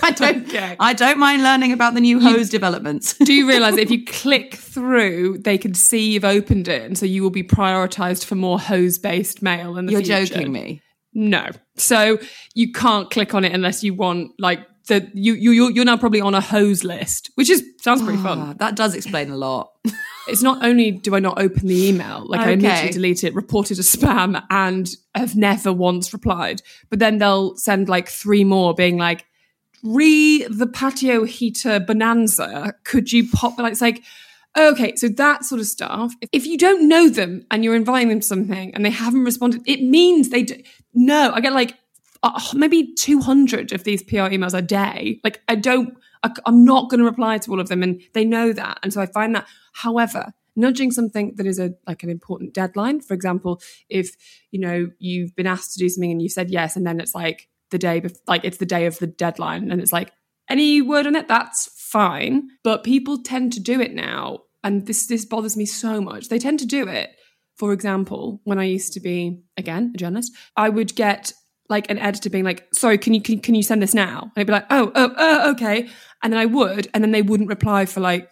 I 0.02 0.10
don't. 0.10 0.46
Okay. 0.48 0.76
I 0.78 0.92
don't 0.92 1.18
mind 1.18 1.42
learning 1.42 1.72
about 1.72 1.94
the 1.94 2.00
new 2.00 2.20
hose 2.20 2.50
developments. 2.50 3.14
Do 3.14 3.32
you 3.32 3.48
realize 3.48 3.76
if 3.78 3.90
you 3.90 4.04
click 4.04 4.56
through, 4.56 5.38
they 5.38 5.56
can 5.56 5.72
see 5.72 6.10
you've 6.12 6.24
opened 6.24 6.68
it, 6.68 6.82
and 6.82 6.98
so 6.98 7.06
you 7.06 7.22
will 7.22 7.30
be 7.30 7.44
prioritized 7.44 8.24
for 8.24 8.34
more 8.34 8.58
hose-based 8.58 9.40
mail 9.42 9.78
in 9.78 9.86
the 9.86 9.92
You're 9.92 10.02
future? 10.02 10.26
joking 10.26 10.52
me. 10.52 10.82
No. 11.14 11.48
So 11.76 12.18
you 12.52 12.72
can't 12.72 13.08
click 13.10 13.32
on 13.32 13.44
it 13.44 13.52
unless 13.52 13.82
you 13.82 13.94
want 13.94 14.32
like 14.38 14.60
the 14.86 15.10
you 15.14 15.34
you 15.34 15.52
you're, 15.52 15.70
you're 15.70 15.84
now 15.84 15.96
probably 15.96 16.20
on 16.20 16.34
a 16.34 16.40
hose 16.40 16.84
list, 16.84 17.30
which 17.34 17.50
is 17.50 17.64
sounds 17.80 18.02
pretty 18.02 18.18
Ah, 18.20 18.22
fun. 18.22 18.56
that 18.58 18.76
does 18.76 18.94
explain 18.94 19.30
a 19.30 19.36
lot. 19.36 19.72
It's 20.28 20.42
not 20.42 20.64
only 20.64 20.90
do 20.90 21.14
I 21.14 21.20
not 21.20 21.40
open 21.40 21.68
the 21.68 21.86
email, 21.88 22.24
like 22.26 22.40
I 22.40 22.50
immediately 22.50 22.78
Okay. 22.80 22.90
delete 22.90 23.22
it, 23.22 23.32
report 23.32 23.70
it 23.70 23.78
as 23.78 23.88
spam, 23.94 24.42
and 24.50 24.90
have 25.14 25.36
never 25.36 25.72
once 25.72 26.12
replied, 26.12 26.62
but 26.90 26.98
then 26.98 27.18
they'll 27.18 27.56
send 27.56 27.88
like 27.88 28.08
three 28.08 28.42
more 28.42 28.74
being 28.74 28.96
like, 28.96 29.24
re 29.84 30.44
the 30.50 30.66
patio 30.66 31.22
heater 31.24 31.78
bonanza. 31.78 32.74
Could 32.82 33.12
you 33.12 33.28
pop 33.30 33.56
like 33.58 33.70
it's 33.72 33.80
like 33.80 34.02
Okay, 34.58 34.96
so 34.96 35.06
that 35.08 35.44
sort 35.44 35.60
of 35.60 35.66
stuff. 35.66 36.14
If- 36.22 36.30
If 36.32 36.46
you 36.46 36.56
don't 36.58 36.88
know 36.88 37.08
them 37.10 37.44
and 37.50 37.62
you're 37.62 37.76
inviting 37.76 38.08
them 38.08 38.20
to 38.20 38.26
something 38.26 38.74
and 38.74 38.84
they 38.84 38.90
haven't 38.90 39.22
responded, 39.22 39.60
it 39.66 39.82
means 39.82 40.30
they 40.30 40.42
do. 40.42 40.56
No, 40.94 41.30
I 41.34 41.40
get 41.40 41.52
like 41.52 41.74
uh, 42.22 42.40
maybe 42.54 42.94
200 42.94 43.72
of 43.72 43.84
these 43.84 44.02
PR 44.02 44.28
emails 44.28 44.56
a 44.56 44.62
day. 44.62 45.20
Like, 45.24 45.42
I 45.48 45.54
don't, 45.54 45.96
I, 46.22 46.30
I'm 46.46 46.64
not 46.64 46.90
going 46.90 47.00
to 47.00 47.06
reply 47.06 47.38
to 47.38 47.50
all 47.50 47.60
of 47.60 47.68
them 47.68 47.82
and 47.82 48.00
they 48.14 48.24
know 48.24 48.52
that. 48.52 48.78
And 48.82 48.92
so 48.92 49.00
I 49.00 49.06
find 49.06 49.34
that, 49.34 49.46
however, 49.72 50.32
nudging 50.56 50.90
something 50.90 51.34
that 51.36 51.46
is 51.46 51.58
a 51.58 51.74
like 51.86 52.02
an 52.02 52.10
important 52.10 52.54
deadline. 52.54 53.00
For 53.00 53.14
example, 53.14 53.60
if 53.88 54.16
you 54.50 54.58
know 54.58 54.90
you've 54.98 55.36
been 55.36 55.46
asked 55.46 55.74
to 55.74 55.78
do 55.78 55.88
something 55.88 56.10
and 56.10 56.22
you 56.22 56.28
said 56.28 56.50
yes, 56.50 56.76
and 56.76 56.86
then 56.86 56.98
it's 56.98 57.14
like 57.14 57.48
the 57.70 57.78
day, 57.78 58.00
bef- 58.00 58.18
like 58.26 58.44
it's 58.44 58.56
the 58.56 58.66
day 58.66 58.86
of 58.86 58.98
the 58.98 59.06
deadline, 59.06 59.70
and 59.70 59.80
it's 59.80 59.92
like 59.92 60.10
any 60.48 60.80
word 60.80 61.06
on 61.06 61.14
it, 61.14 61.28
that's 61.28 61.70
fine. 61.76 62.48
But 62.64 62.84
people 62.84 63.22
tend 63.22 63.52
to 63.52 63.60
do 63.60 63.80
it 63.80 63.94
now, 63.94 64.40
and 64.64 64.86
this 64.86 65.06
this 65.06 65.24
bothers 65.24 65.56
me 65.56 65.66
so 65.66 66.00
much. 66.00 66.28
They 66.28 66.38
tend 66.38 66.58
to 66.60 66.66
do 66.66 66.88
it. 66.88 67.10
For 67.56 67.72
example, 67.72 68.40
when 68.44 68.58
I 68.58 68.64
used 68.64 68.92
to 68.94 69.00
be 69.00 69.42
again 69.56 69.92
a 69.94 69.98
journalist, 69.98 70.32
I 70.56 70.68
would 70.68 70.94
get 70.94 71.32
like 71.68 71.90
an 71.90 71.98
editor 71.98 72.30
being 72.30 72.44
like, 72.44 72.66
"Sorry, 72.72 72.98
can 72.98 73.14
you 73.14 73.20
can, 73.20 73.40
can 73.40 73.54
you 73.54 73.62
send 73.62 73.82
this 73.82 73.94
now?" 73.94 74.22
And 74.22 74.32
I'd 74.36 74.46
be 74.46 74.52
like, 74.52 74.66
"Oh, 74.70 74.92
oh, 74.94 75.14
oh, 75.16 75.50
okay," 75.52 75.88
and 76.22 76.32
then 76.32 76.40
I 76.40 76.46
would, 76.46 76.88
and 76.94 77.02
then 77.02 77.10
they 77.12 77.22
wouldn't 77.22 77.48
reply 77.48 77.86
for 77.86 78.00
like 78.00 78.30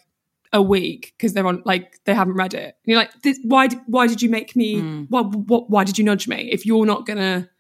a 0.53 0.63
week 0.63 1.13
because 1.17 1.33
they're 1.33 1.47
on 1.47 1.63
like 1.65 1.99
they 2.05 2.15
haven't 2.15 2.35
read 2.35 2.55
it. 2.55 2.65
And 2.65 2.75
you're 2.87 2.99
like, 2.99 3.11
this, 3.23 3.39
why? 3.43 3.67
did- 3.67 3.81
Why 3.87 4.07
did 4.07 4.23
you 4.23 4.29
make 4.31 4.55
me? 4.55 4.81
Why, 5.09 5.23
what, 5.23 5.69
why 5.69 5.85
did 5.85 5.99
you 5.99 6.05
nudge 6.05 6.29
me 6.29 6.49
if 6.53 6.65
you're 6.65 6.87
not 6.87 7.07
gonna 7.07 7.51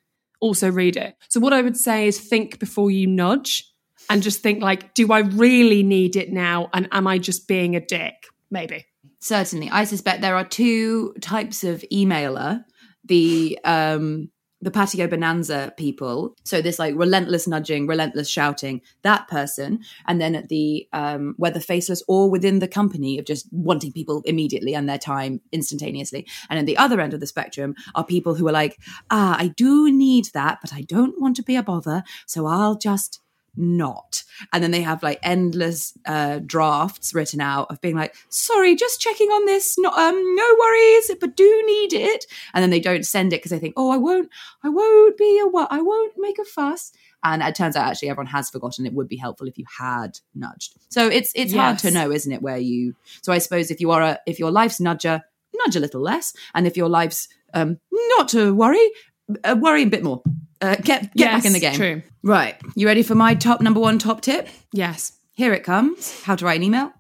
also 0.40 0.70
read 0.70 0.96
it? 0.96 1.16
So 1.28 1.40
what 1.40 1.52
I 1.52 1.60
would 1.62 1.76
say 1.76 2.06
is 2.06 2.20
think 2.20 2.58
before 2.60 2.90
you 2.92 3.06
nudge, 3.08 3.68
and 4.10 4.22
just 4.22 4.40
think 4.42 4.62
like, 4.62 4.94
do 4.94 5.12
I 5.12 5.20
really 5.20 5.82
need 5.82 6.14
it 6.14 6.30
now? 6.32 6.68
And 6.72 6.88
am 6.92 7.06
I 7.06 7.18
just 7.18 7.48
being 7.48 7.74
a 7.74 7.80
dick? 7.80 8.14
Maybe. 8.50 8.84
Certainly. 9.20 9.70
I 9.70 9.84
suspect 9.84 10.20
there 10.20 10.36
are 10.36 10.44
two 10.44 11.14
types 11.20 11.64
of 11.64 11.82
emailer. 11.92 12.62
The 13.06 13.58
um 13.64 14.30
the 14.64 14.70
patio 14.70 15.06
bonanza 15.06 15.72
people. 15.76 16.34
So 16.44 16.62
this 16.62 16.78
like 16.78 16.94
relentless 16.96 17.46
nudging, 17.46 17.86
relentless 17.86 18.28
shouting, 18.28 18.80
that 19.02 19.28
person. 19.28 19.80
And 20.06 20.20
then 20.20 20.34
at 20.34 20.48
the 20.48 20.88
um 20.92 21.34
whether 21.36 21.60
faceless 21.60 22.02
or 22.08 22.30
within 22.30 22.58
the 22.58 22.68
company 22.68 23.18
of 23.18 23.26
just 23.26 23.46
wanting 23.52 23.92
people 23.92 24.22
immediately 24.24 24.74
and 24.74 24.88
their 24.88 24.98
time 24.98 25.40
instantaneously. 25.52 26.26
And 26.48 26.58
at 26.58 26.66
the 26.66 26.78
other 26.78 27.00
end 27.00 27.14
of 27.14 27.20
the 27.20 27.26
spectrum 27.26 27.74
are 27.94 28.04
people 28.04 28.34
who 28.34 28.48
are 28.48 28.52
like, 28.52 28.78
ah, 29.10 29.36
I 29.38 29.48
do 29.48 29.92
need 29.92 30.30
that, 30.32 30.58
but 30.62 30.72
I 30.72 30.82
don't 30.82 31.20
want 31.20 31.36
to 31.36 31.42
be 31.42 31.56
a 31.56 31.62
bother, 31.62 32.02
so 32.26 32.46
I'll 32.46 32.76
just 32.76 33.20
not. 33.56 34.22
And 34.52 34.62
then 34.62 34.70
they 34.70 34.82
have 34.82 35.02
like 35.02 35.20
endless 35.22 35.96
uh, 36.06 36.40
drafts 36.44 37.14
written 37.14 37.40
out 37.40 37.70
of 37.70 37.80
being 37.80 37.96
like, 37.96 38.14
sorry, 38.28 38.74
just 38.74 39.00
checking 39.00 39.28
on 39.28 39.46
this. 39.46 39.78
Not, 39.78 39.96
um, 39.98 40.34
no 40.34 40.56
worries, 40.58 41.10
but 41.20 41.36
do 41.36 41.62
need 41.66 41.92
it. 41.92 42.26
And 42.52 42.62
then 42.62 42.70
they 42.70 42.80
don't 42.80 43.06
send 43.06 43.32
it 43.32 43.36
because 43.36 43.50
they 43.50 43.58
think, 43.58 43.74
oh, 43.76 43.90
I 43.90 43.96
won't, 43.96 44.28
I 44.62 44.68
won't 44.68 45.16
be 45.16 45.40
a 45.42 45.46
what, 45.46 45.68
I 45.70 45.80
won't 45.80 46.14
make 46.18 46.38
a 46.38 46.44
fuss. 46.44 46.92
And 47.22 47.42
it 47.42 47.54
turns 47.54 47.74
out 47.74 47.88
actually 47.88 48.10
everyone 48.10 48.26
has 48.26 48.50
forgotten. 48.50 48.84
It 48.84 48.92
would 48.92 49.08
be 49.08 49.16
helpful 49.16 49.48
if 49.48 49.56
you 49.56 49.64
had 49.78 50.18
nudged. 50.34 50.76
So 50.90 51.08
it's 51.08 51.32
it's 51.34 51.54
hard 51.54 51.78
to 51.78 51.90
know, 51.90 52.12
isn't 52.12 52.30
it? 52.30 52.42
Where 52.42 52.58
you. 52.58 52.94
So 53.22 53.32
I 53.32 53.38
suppose 53.38 53.70
if 53.70 53.80
you 53.80 53.92
are 53.92 54.02
a 54.02 54.18
if 54.26 54.38
your 54.38 54.50
life's 54.50 54.78
nudger, 54.78 55.22
nudge 55.54 55.74
a 55.74 55.80
little 55.80 56.02
less, 56.02 56.34
and 56.54 56.66
if 56.66 56.76
your 56.76 56.90
life's 56.90 57.28
um 57.54 57.78
not 58.18 58.28
to 58.28 58.54
worry, 58.54 58.90
uh, 59.42 59.56
worry 59.58 59.84
a 59.84 59.86
bit 59.86 60.04
more. 60.04 60.22
Uh, 60.60 60.76
get 60.76 61.14
get 61.16 61.32
back 61.32 61.46
in 61.46 61.54
the 61.54 61.60
game. 61.60 61.74
True. 61.74 62.02
Right. 62.24 62.56
You 62.74 62.86
ready 62.86 63.02
for 63.02 63.14
my 63.14 63.34
top 63.34 63.60
number 63.60 63.78
one 63.80 63.98
top 63.98 64.22
tip? 64.22 64.48
Yes. 64.72 65.12
Here 65.32 65.52
it 65.52 65.62
comes. 65.62 66.22
How 66.22 66.34
to 66.36 66.44
write 66.44 66.56
an 66.56 66.62
email. 66.64 66.90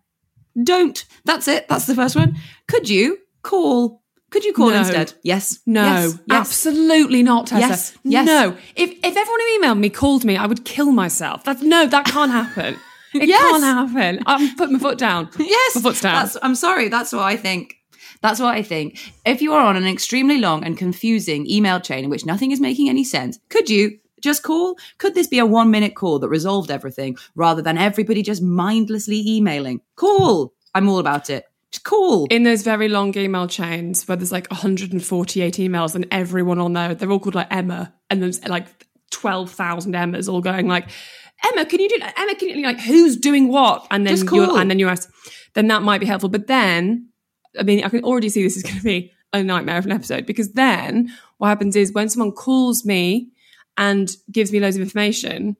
Don't. 0.62 1.04
That's 1.24 1.48
it. 1.48 1.66
That's 1.68 1.86
the 1.86 1.94
first 1.94 2.14
one. 2.14 2.36
Could 2.68 2.88
you 2.88 3.18
call? 3.42 4.02
Could 4.30 4.44
you 4.44 4.52
call 4.52 4.70
No. 4.70 4.78
instead? 4.80 5.14
Yes. 5.22 5.60
No, 5.66 5.82
Yes. 5.82 6.18
Absolutely 6.30 7.22
not, 7.22 7.46
Tessa. 7.46 7.60
Yes, 7.68 7.98
yes. 8.04 8.26
No. 8.26 8.56
If 8.76 8.90
if 8.90 9.16
everyone 9.16 9.40
who 9.40 9.60
emailed 9.62 9.78
me 9.78 9.88
called 9.90 10.24
me, 10.24 10.36
I 10.36 10.46
would 10.46 10.64
kill 10.64 10.92
myself. 10.92 11.42
That's 11.44 11.62
no, 11.62 11.86
that 11.86 12.04
can't 12.06 12.32
happen. 12.32 12.76
It 13.14 13.28
Yes. 13.28 13.40
can't 13.42 13.62
happen. 13.62 14.24
I'm 14.26 14.56
putting 14.56 14.72
my 14.74 14.78
foot 14.80 14.98
down. 14.98 15.28
Yes. 15.38 15.76
My 15.76 15.82
foot's 15.82 16.00
down. 16.00 16.14
That's, 16.16 16.36
I'm 16.42 16.56
sorry. 16.56 16.88
That's 16.88 17.12
what 17.12 17.22
I 17.22 17.36
think. 17.36 17.76
That's 18.22 18.40
what 18.40 18.52
I 18.56 18.62
think. 18.62 18.98
If 19.24 19.40
you 19.40 19.52
are 19.54 19.64
on 19.64 19.76
an 19.76 19.86
extremely 19.86 20.38
long 20.38 20.64
and 20.64 20.76
confusing 20.76 21.48
email 21.48 21.78
chain 21.78 22.02
in 22.04 22.10
which 22.10 22.26
nothing 22.26 22.50
is 22.50 22.60
making 22.60 22.88
any 22.88 23.04
sense, 23.04 23.38
could 23.50 23.70
you 23.70 23.98
just 24.24 24.42
call? 24.42 24.76
Could 24.98 25.14
this 25.14 25.28
be 25.28 25.38
a 25.38 25.46
one 25.46 25.70
minute 25.70 25.94
call 25.94 26.18
that 26.18 26.28
resolved 26.28 26.70
everything 26.70 27.16
rather 27.34 27.62
than 27.62 27.78
everybody 27.78 28.22
just 28.22 28.42
mindlessly 28.42 29.22
emailing? 29.26 29.80
Call. 29.96 30.52
I'm 30.74 30.88
all 30.88 30.98
about 30.98 31.30
it. 31.30 31.46
Just 31.70 31.84
call. 31.84 32.26
in 32.30 32.44
those 32.44 32.62
very 32.62 32.88
long 32.88 33.16
email 33.18 33.48
chains 33.48 34.06
where 34.06 34.16
there's 34.16 34.32
like 34.32 34.48
148 34.50 35.54
emails 35.54 35.94
and 35.94 36.06
everyone 36.10 36.58
on 36.58 36.72
there, 36.72 36.94
they're 36.94 37.10
all 37.10 37.18
called 37.18 37.34
like 37.34 37.48
Emma, 37.50 37.92
and 38.10 38.22
there's 38.22 38.44
like 38.46 38.86
12,000 39.10 39.94
Emmas 39.94 40.28
all 40.28 40.40
going 40.40 40.68
like, 40.68 40.88
Emma, 41.44 41.66
can 41.66 41.80
you 41.80 41.88
do 41.88 41.98
Emma? 42.00 42.34
Can 42.36 42.48
you 42.48 42.64
like 42.64 42.80
who's 42.80 43.16
doing 43.16 43.48
what? 43.48 43.86
And 43.90 44.06
then 44.06 44.26
call. 44.26 44.56
and 44.56 44.70
then 44.70 44.78
you 44.78 44.88
ask, 44.88 45.12
then 45.54 45.66
that 45.68 45.82
might 45.82 46.00
be 46.00 46.06
helpful. 46.06 46.28
But 46.28 46.46
then, 46.46 47.08
I 47.58 47.64
mean, 47.64 47.84
I 47.84 47.88
can 47.88 48.04
already 48.04 48.28
see 48.28 48.42
this 48.42 48.56
is 48.56 48.62
going 48.62 48.76
to 48.76 48.84
be 48.84 49.12
a 49.32 49.42
nightmare 49.42 49.78
of 49.78 49.84
an 49.84 49.92
episode 49.92 50.26
because 50.26 50.52
then 50.52 51.12
what 51.38 51.48
happens 51.48 51.74
is 51.74 51.92
when 51.92 52.08
someone 52.08 52.32
calls 52.32 52.84
me 52.84 53.32
and 53.76 54.10
gives 54.30 54.52
me 54.52 54.60
loads 54.60 54.76
of 54.76 54.82
information, 54.82 55.56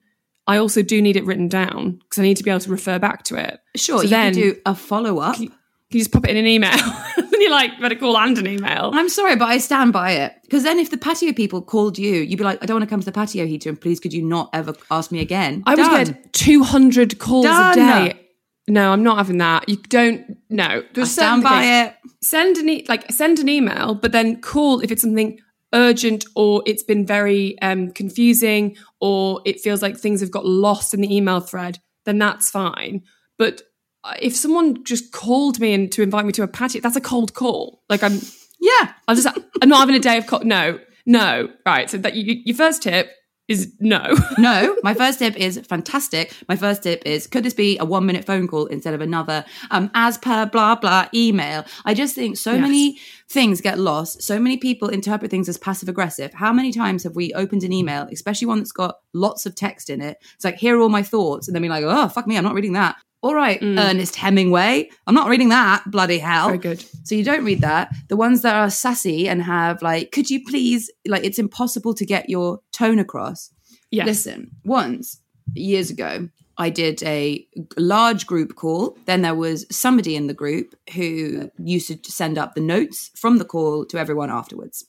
I 0.47 0.57
also 0.57 0.81
do 0.81 1.01
need 1.01 1.15
it 1.17 1.25
written 1.25 1.47
down 1.47 1.91
because 2.03 2.19
I 2.19 2.23
need 2.23 2.37
to 2.37 2.43
be 2.43 2.49
able 2.51 2.59
to 2.61 2.69
refer 2.71 2.99
back 2.99 3.23
to 3.23 3.35
it. 3.35 3.59
sure, 3.75 3.97
So 3.99 4.03
you 4.03 4.09
then- 4.09 4.33
could 4.33 4.39
do 4.41 4.55
a 4.65 4.75
follow 4.75 5.19
up. 5.19 5.35
Can 5.35 5.51
you 5.91 5.99
just 5.99 6.11
pop 6.11 6.25
it 6.25 6.31
in 6.31 6.37
an 6.37 6.47
email? 6.47 6.71
and 7.17 7.31
you're 7.31 7.51
like, 7.51 7.79
better 7.79 7.95
call 7.95 8.17
and 8.17 8.37
an 8.39 8.47
email. 8.47 8.89
I'm 8.93 9.07
sorry, 9.09 9.35
but 9.35 9.45
I 9.45 9.59
stand 9.59 9.93
by 9.93 10.11
it. 10.13 10.33
Because 10.43 10.63
then 10.63 10.79
if 10.79 10.89
the 10.89 10.97
patio 10.97 11.31
people 11.31 11.61
called 11.61 11.97
you, 11.99 12.11
you'd 12.21 12.37
be 12.37 12.43
like, 12.43 12.61
I 12.61 12.65
don't 12.65 12.75
want 12.75 12.89
to 12.89 12.93
come 12.93 12.99
to 13.01 13.05
the 13.05 13.11
patio 13.11 13.45
heater 13.45 13.69
and 13.69 13.79
please 13.79 13.99
could 13.99 14.11
you 14.13 14.23
not 14.23 14.49
ever 14.53 14.73
ask 14.89 15.11
me 15.11 15.19
again? 15.19 15.61
I 15.65 15.75
would 15.75 16.07
get 16.07 16.33
200 16.33 17.19
calls 17.19 17.45
Done. 17.45 17.71
a 17.79 18.09
day. 18.13 18.19
No, 18.67 18.91
I'm 18.91 19.03
not 19.03 19.17
having 19.17 19.37
that. 19.37 19.69
You 19.69 19.77
don't. 19.77 20.37
No, 20.49 20.83
I 20.97 21.03
stand 21.03 21.43
by 21.43 21.63
it. 21.83 21.95
Send 22.23 22.57
an 22.57 22.67
e- 22.67 22.85
like 22.89 23.11
send 23.11 23.37
an 23.37 23.47
email, 23.47 23.93
but 23.93 24.11
then 24.11 24.41
call 24.41 24.79
if 24.79 24.91
it's 24.91 25.03
something 25.03 25.39
urgent 25.73 26.25
or 26.35 26.63
it's 26.65 26.83
been 26.83 27.05
very 27.05 27.59
um, 27.61 27.91
confusing 27.91 28.75
or 28.99 29.41
it 29.45 29.59
feels 29.59 29.81
like 29.81 29.97
things 29.97 30.21
have 30.21 30.31
got 30.31 30.45
lost 30.45 30.93
in 30.93 31.01
the 31.01 31.15
email 31.15 31.39
thread. 31.39 31.79
Then 32.05 32.17
that's 32.17 32.49
fine. 32.49 33.03
But 33.37 33.63
uh, 34.03 34.13
if 34.21 34.35
someone 34.35 34.83
just 34.83 35.11
called 35.11 35.59
me 35.59 35.73
and 35.73 35.91
to 35.91 36.01
invite 36.03 36.25
me 36.25 36.31
to 36.33 36.43
a 36.43 36.47
patio, 36.47 36.81
that's 36.81 36.95
a 36.95 37.01
cold 37.01 37.33
call. 37.33 37.81
Like 37.89 38.03
I'm, 38.03 38.19
Yeah. 38.59 38.93
I'll 39.07 39.15
just, 39.15 39.27
I'm 39.61 39.69
not 39.69 39.79
having 39.79 39.95
a 39.95 39.99
day 39.99 40.17
of 40.17 40.27
call. 40.27 40.41
No, 40.41 40.79
no, 41.05 41.49
right. 41.65 41.89
So 41.89 41.97
that 41.97 42.15
you, 42.15 42.41
your 42.45 42.55
first 42.55 42.83
tip 42.83 43.09
is 43.47 43.71
no. 43.79 44.15
No, 44.37 44.75
my 44.83 44.93
first 44.93 45.19
tip 45.19 45.35
is 45.37 45.57
fantastic. 45.59 46.33
My 46.49 46.55
first 46.55 46.83
tip 46.83 47.01
is 47.05 47.27
could 47.27 47.43
this 47.43 47.53
be 47.53 47.77
a 47.77 47.85
one 47.85 48.05
minute 48.05 48.25
phone 48.25 48.47
call 48.47 48.65
instead 48.67 48.93
of 48.93 49.01
another 49.01 49.45
um 49.71 49.89
as 49.93 50.17
per 50.17 50.45
blah 50.45 50.75
blah 50.75 51.07
email? 51.13 51.65
I 51.85 51.93
just 51.93 52.15
think 52.15 52.37
so 52.37 52.53
Yes. 52.53 52.61
many 52.61 52.97
things 53.29 53.61
get 53.61 53.79
lost. 53.79 54.21
So 54.21 54.39
many 54.39 54.57
people 54.57 54.87
interpret 54.89 55.31
things 55.31 55.49
as 55.49 55.57
passive 55.57 55.89
aggressive. 55.89 56.33
How 56.33 56.53
many 56.53 56.71
times 56.71 57.03
have 57.03 57.15
we 57.15 57.33
opened 57.33 57.63
an 57.63 57.73
email, 57.73 58.07
especially 58.11 58.47
one 58.47 58.59
that's 58.59 58.71
got 58.71 58.97
lots 59.13 59.45
of 59.45 59.55
text 59.55 59.89
in 59.89 59.99
it? 60.01 60.17
It's 60.35 60.45
like, 60.45 60.57
here 60.57 60.77
are 60.77 60.81
all 60.81 60.89
my 60.89 61.01
thoughts. 61.03 61.47
And 61.47 61.55
then 61.55 61.63
be 61.63 61.69
like, 61.69 61.83
oh, 61.83 62.07
fuck 62.09 62.27
me, 62.27 62.37
I'm 62.37 62.43
not 62.43 62.53
reading 62.53 62.73
that. 62.73 62.97
All 63.21 63.33
right, 63.33 63.59
mm. 63.59 63.79
Ernest 63.79 64.15
Hemingway. 64.15 64.89
I'm 65.07 65.15
not 65.15 65.29
reading 65.29 65.49
that, 65.49 65.89
bloody 65.89 66.19
hell. 66.19 66.47
Very 66.47 66.59
good. 66.59 66.85
So 67.05 67.15
you 67.15 67.23
don't 67.23 67.43
read 67.43 67.61
that. 67.61 67.91
The 68.07 68.15
ones 68.15 68.43
that 68.43 68.55
are 68.55 68.69
sassy 68.69 69.27
and 69.27 69.41
have 69.41 69.81
like, 69.81 70.11
could 70.11 70.29
you 70.29 70.43
please, 70.45 70.91
like, 71.07 71.23
it's 71.23 71.39
impossible 71.39 71.95
to 71.95 72.05
get 72.05 72.29
your 72.29 72.59
tone 72.71 72.99
across. 72.99 73.51
Yes. 73.89 74.05
Listen, 74.05 74.51
once 74.63 75.21
years 75.55 75.89
ago, 75.89 76.29
I 76.57 76.69
did 76.69 77.01
a 77.03 77.47
large 77.77 78.27
group 78.27 78.55
call. 78.55 78.97
Then 79.05 79.23
there 79.23 79.35
was 79.35 79.65
somebody 79.71 80.15
in 80.15 80.27
the 80.27 80.33
group 80.33 80.75
who 80.93 81.49
used 81.57 82.03
to 82.03 82.11
send 82.11 82.37
up 82.37 82.53
the 82.53 82.61
notes 82.61 83.11
from 83.15 83.37
the 83.39 83.45
call 83.45 83.85
to 83.85 83.97
everyone 83.97 84.29
afterwards. 84.29 84.85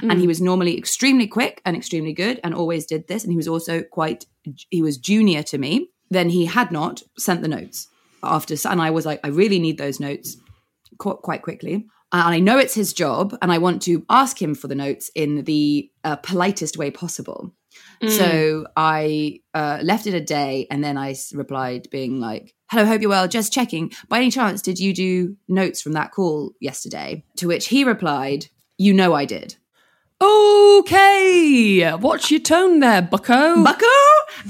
And 0.00 0.12
he 0.12 0.24
mm. 0.24 0.28
was 0.28 0.40
normally 0.40 0.78
extremely 0.78 1.26
quick 1.26 1.60
and 1.64 1.76
extremely 1.76 2.12
good 2.12 2.40
and 2.44 2.54
always 2.54 2.86
did 2.86 3.08
this. 3.08 3.24
And 3.24 3.32
he 3.32 3.36
was 3.36 3.48
also 3.48 3.82
quite, 3.82 4.26
he 4.70 4.80
was 4.80 4.96
junior 4.96 5.42
to 5.44 5.58
me. 5.58 5.88
Then 6.10 6.30
he 6.30 6.46
had 6.46 6.72
not 6.72 7.02
sent 7.18 7.42
the 7.42 7.48
notes 7.48 7.88
after. 8.22 8.54
And 8.68 8.80
I 8.80 8.90
was 8.90 9.06
like, 9.06 9.20
I 9.24 9.28
really 9.28 9.58
need 9.58 9.78
those 9.78 10.00
notes 10.00 10.36
quite 10.98 11.42
quickly. 11.42 11.86
And 12.10 12.34
I 12.34 12.38
know 12.38 12.58
it's 12.58 12.74
his 12.74 12.94
job, 12.94 13.36
and 13.42 13.52
I 13.52 13.58
want 13.58 13.82
to 13.82 14.04
ask 14.08 14.40
him 14.40 14.54
for 14.54 14.66
the 14.66 14.74
notes 14.74 15.10
in 15.14 15.44
the 15.44 15.90
uh, 16.04 16.16
politest 16.16 16.78
way 16.78 16.90
possible. 16.90 17.54
So 18.08 18.66
I 18.76 19.40
uh, 19.52 19.80
left 19.82 20.06
it 20.06 20.14
a 20.14 20.20
day, 20.20 20.66
and 20.70 20.82
then 20.82 20.96
I 20.96 21.14
replied, 21.34 21.88
being 21.90 22.18
like, 22.18 22.54
"Hello, 22.70 22.86
hope 22.86 23.02
you're 23.02 23.10
well. 23.10 23.28
Just 23.28 23.52
checking. 23.52 23.92
By 24.08 24.18
any 24.18 24.30
chance, 24.30 24.62
did 24.62 24.78
you 24.78 24.94
do 24.94 25.36
notes 25.48 25.82
from 25.82 25.92
that 25.92 26.12
call 26.12 26.52
yesterday?" 26.60 27.24
To 27.36 27.46
which 27.46 27.68
he 27.68 27.84
replied, 27.84 28.46
"You 28.78 28.94
know 28.94 29.12
I 29.12 29.26
did." 29.26 29.56
Okay, 30.20 31.94
watch 31.96 32.30
your 32.30 32.40
tone 32.40 32.80
there, 32.80 33.02
Bucko. 33.02 33.62
Bucko, 33.62 33.86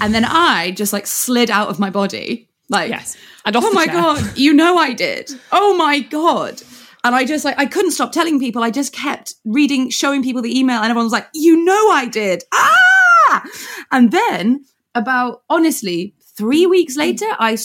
and 0.00 0.14
then 0.14 0.24
I 0.24 0.72
just 0.72 0.92
like 0.92 1.06
slid 1.06 1.50
out 1.50 1.68
of 1.68 1.78
my 1.78 1.90
body, 1.90 2.48
like 2.68 2.90
Yes. 2.90 3.16
And 3.44 3.56
oh 3.56 3.70
my 3.72 3.86
chair. 3.86 3.94
god, 3.94 4.36
you 4.38 4.52
know 4.52 4.76
I 4.78 4.92
did. 4.92 5.30
Oh 5.52 5.74
my 5.76 6.00
god. 6.00 6.62
And 7.04 7.14
I 7.14 7.24
just 7.24 7.44
like 7.44 7.58
I 7.58 7.66
couldn't 7.66 7.92
stop 7.92 8.12
telling 8.12 8.40
people. 8.40 8.62
I 8.62 8.70
just 8.70 8.92
kept 8.92 9.34
reading, 9.44 9.88
showing 9.90 10.22
people 10.22 10.42
the 10.42 10.58
email, 10.58 10.76
and 10.78 10.86
everyone 10.90 11.06
was 11.06 11.12
like, 11.12 11.28
"You 11.34 11.64
know 11.64 11.90
I 11.90 12.06
did." 12.06 12.44
Ah! 12.52 13.44
And 13.92 14.10
then 14.10 14.64
about 14.94 15.42
honestly 15.48 16.14
Three 16.38 16.66
mm. 16.66 16.70
weeks 16.70 16.94
mm. 16.94 16.98
later, 16.98 17.26
I 17.38 17.58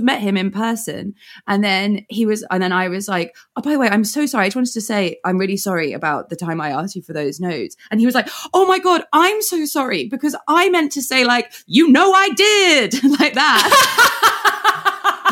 met 0.00 0.20
him 0.20 0.36
in 0.36 0.50
person. 0.50 1.14
And 1.46 1.64
then 1.64 2.04
he 2.10 2.26
was, 2.26 2.44
and 2.50 2.62
then 2.62 2.72
I 2.72 2.88
was 2.88 3.08
like, 3.08 3.34
oh, 3.56 3.62
by 3.62 3.72
the 3.72 3.78
way, 3.78 3.88
I'm 3.88 4.04
so 4.04 4.26
sorry. 4.26 4.44
I 4.44 4.48
just 4.48 4.56
wanted 4.56 4.74
to 4.74 4.80
say, 4.82 5.18
I'm 5.24 5.38
really 5.38 5.56
sorry 5.56 5.94
about 5.94 6.28
the 6.28 6.36
time 6.36 6.60
I 6.60 6.70
asked 6.70 6.94
you 6.94 7.02
for 7.02 7.14
those 7.14 7.40
notes. 7.40 7.74
And 7.90 8.00
he 8.00 8.06
was 8.06 8.14
like, 8.14 8.28
oh 8.52 8.66
my 8.66 8.78
God, 8.78 9.04
I'm 9.14 9.40
so 9.40 9.64
sorry 9.64 10.08
because 10.08 10.36
I 10.46 10.68
meant 10.68 10.92
to 10.92 11.02
say, 11.02 11.24
like, 11.24 11.52
you 11.66 11.88
know, 11.88 12.12
I 12.12 12.28
did 12.30 13.02
like 13.18 13.32
that. 13.32 14.74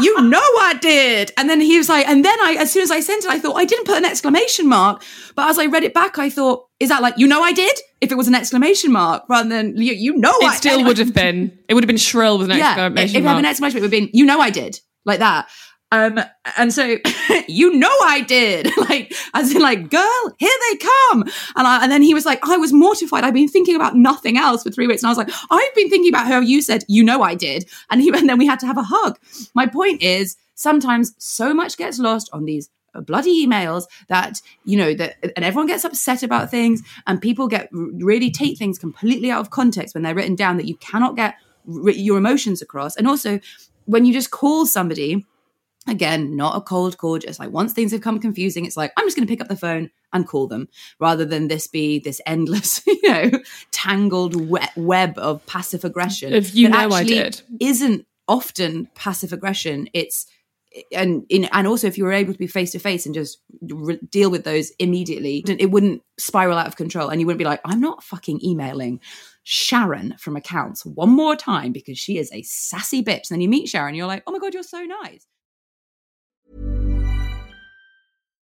you 0.02 0.22
know 0.22 0.38
I 0.40 0.74
did. 0.80 1.32
And 1.36 1.48
then 1.48 1.60
he 1.60 1.78
was 1.78 1.88
like, 1.88 2.06
and 2.08 2.24
then 2.24 2.38
I, 2.40 2.56
as 2.58 2.72
soon 2.72 2.82
as 2.82 2.90
I 2.90 3.00
sent 3.00 3.24
it, 3.24 3.30
I 3.30 3.38
thought 3.38 3.56
I 3.56 3.64
didn't 3.64 3.86
put 3.86 3.96
an 3.96 4.04
exclamation 4.04 4.68
mark. 4.68 5.02
But 5.34 5.50
as 5.50 5.58
I 5.58 5.66
read 5.66 5.84
it 5.84 5.94
back, 5.94 6.18
I 6.18 6.30
thought, 6.30 6.66
is 6.80 6.88
that 6.88 7.02
like, 7.02 7.14
you 7.16 7.26
know 7.26 7.42
I 7.42 7.52
did? 7.52 7.78
If 8.00 8.12
it 8.12 8.16
was 8.16 8.28
an 8.28 8.34
exclamation 8.34 8.92
mark 8.92 9.24
rather 9.28 9.48
than, 9.48 9.76
you, 9.76 9.92
you 9.92 10.16
know 10.16 10.32
It 10.40 10.46
I 10.46 10.56
still 10.56 10.84
would 10.84 10.98
have 10.98 11.14
been. 11.14 11.58
It 11.68 11.74
would 11.74 11.82
have 11.82 11.88
been 11.88 11.96
shrill 11.96 12.38
with 12.38 12.50
an 12.50 12.58
Yeah. 12.58 12.72
If 12.72 12.78
exclamation 12.78 13.16
if 13.16 13.16
I 13.16 13.16
have 13.16 13.24
mark. 13.24 13.38
an 13.38 13.44
exclamation, 13.46 13.74
mark, 13.76 13.80
it 13.80 13.80
would 13.82 13.94
have 13.94 14.10
been, 14.10 14.10
you 14.12 14.24
know 14.26 14.40
I 14.40 14.50
did. 14.50 14.80
Like 15.04 15.20
that. 15.20 15.48
Um, 15.93 16.19
and 16.57 16.73
so, 16.73 16.97
you 17.49 17.75
know 17.75 17.95
I 18.02 18.25
did. 18.26 18.76
like, 18.88 19.14
as 19.35 19.55
in 19.55 19.62
like, 19.62 19.90
girl, 19.90 20.35
here 20.38 20.50
they 20.71 20.76
come. 20.76 21.23
And 21.55 21.66
I, 21.66 21.83
and 21.83 21.93
then 21.93 22.02
he 22.02 22.14
was 22.14 22.26
like, 22.26 22.40
I 22.47 22.57
was 22.57 22.73
mortified. 22.73 23.25
I've 23.25 23.35
been 23.35 23.49
thinking 23.49 23.76
about 23.76 23.97
nothing 23.97 24.37
else 24.37 24.62
for 24.62 24.71
three 24.71 24.87
weeks. 24.87 25.02
And 25.02 25.09
I 25.09 25.11
was 25.11 25.19
like, 25.19 25.31
I've 25.50 25.75
been 25.75 25.90
thinking 25.90 26.12
about 26.12 26.26
how 26.26 26.40
you 26.40 26.61
said, 26.62 26.85
you 26.88 27.05
know 27.05 27.23
I 27.23 27.35
did. 27.35 27.69
And 27.90 28.00
he, 28.00 28.09
and 28.14 28.28
then 28.28 28.38
we 28.38 28.47
had 28.47 28.61
to 28.61 28.66
have 28.66 28.78
a 28.78 28.83
hug. 28.83 29.19
My 29.55 29.66
point 29.66 30.02
is, 30.02 30.37
sometimes 30.55 31.14
so 31.19 31.52
much 31.52 31.76
gets 31.76 31.99
lost 31.99 32.31
on 32.33 32.47
these 32.47 32.71
bloody 33.02 33.47
emails 33.47 33.85
that 34.09 34.40
you 34.64 34.75
know 34.75 34.95
that 34.95 35.16
and 35.37 35.45
everyone 35.45 35.66
gets 35.66 35.85
upset 35.85 36.23
about 36.23 36.50
things 36.50 36.81
and 37.07 37.21
people 37.21 37.47
get 37.47 37.69
really 37.71 38.31
take 38.31 38.57
things 38.57 38.78
completely 38.78 39.31
out 39.31 39.38
of 39.38 39.50
context 39.50 39.95
when 39.95 40.02
they're 40.02 40.14
written 40.14 40.35
down 40.35 40.57
that 40.57 40.64
you 40.64 40.76
cannot 40.76 41.14
get 41.14 41.35
your 41.66 42.16
emotions 42.16 42.62
across 42.62 42.97
and 42.97 43.07
also 43.07 43.38
when 43.85 44.07
you 44.07 44.14
just 44.14 44.31
call 44.31 44.64
somebody 44.64 45.26
again 45.88 46.37
not 46.37 46.57
a 46.57 46.61
cold 46.61 46.99
call 46.99 47.19
just 47.19 47.38
like 47.38 47.50
once 47.50 47.73
things 47.73 47.93
have 47.93 48.00
come 48.00 48.19
confusing 48.19 48.64
it's 48.64 48.76
like 48.76 48.93
i'm 48.97 49.07
just 49.07 49.16
going 49.16 49.26
to 49.26 49.31
pick 49.31 49.40
up 49.40 49.49
the 49.49 49.57
phone 49.57 49.90
and 50.12 50.26
call 50.26 50.47
them 50.47 50.69
rather 50.99 51.25
than 51.25 51.49
this 51.49 51.66
be 51.66 51.99
this 51.99 52.21
endless 52.26 52.85
you 52.87 53.00
know 53.05 53.31
tangled 53.71 54.35
web 54.76 55.16
of 55.19 55.45
passive 55.47 55.85
aggression 55.85 56.33
If 56.33 56.55
you 56.55 56.69
know 56.69 56.90
I 56.90 57.05
did. 57.05 57.40
isn't 57.61 58.07
often 58.28 58.88
passive 58.95 59.33
aggression. 59.33 59.88
It's 59.93 60.26
and 60.93 61.25
in 61.28 61.45
and 61.52 61.66
also 61.66 61.87
if 61.87 61.97
you 61.97 62.05
were 62.05 62.12
able 62.12 62.33
to 62.33 62.38
be 62.38 62.47
face 62.47 62.73
to 62.73 62.78
face 62.78 63.07
and 63.07 63.14
just 63.14 63.38
re- 63.62 64.00
deal 64.11 64.31
with 64.31 64.45
those 64.45 64.71
immediately 64.78 65.43
it 65.47 65.71
wouldn't 65.71 66.02
spiral 66.19 66.59
out 66.59 66.66
of 66.66 66.76
control 66.76 67.09
and 67.09 67.19
you 67.19 67.26
wouldn't 67.26 67.38
be 67.38 67.47
like 67.47 67.61
i'm 67.64 67.81
not 67.81 68.02
fucking 68.05 68.45
emailing 68.45 69.00
sharon 69.43 70.14
from 70.19 70.37
accounts 70.37 70.85
one 70.85 71.09
more 71.09 71.35
time 71.35 71.73
because 71.73 71.97
she 71.99 72.19
is 72.19 72.31
a 72.33 72.43
sassy 72.43 73.02
bitch. 73.02 73.31
And 73.31 73.37
then 73.37 73.40
you 73.40 73.49
meet 73.49 73.69
sharon 73.69 73.95
you're 73.95 74.07
like 74.07 74.23
oh 74.26 74.33
my 74.33 74.38
god 74.38 74.52
you're 74.52 74.62
so 74.62 74.83
nice 74.83 75.26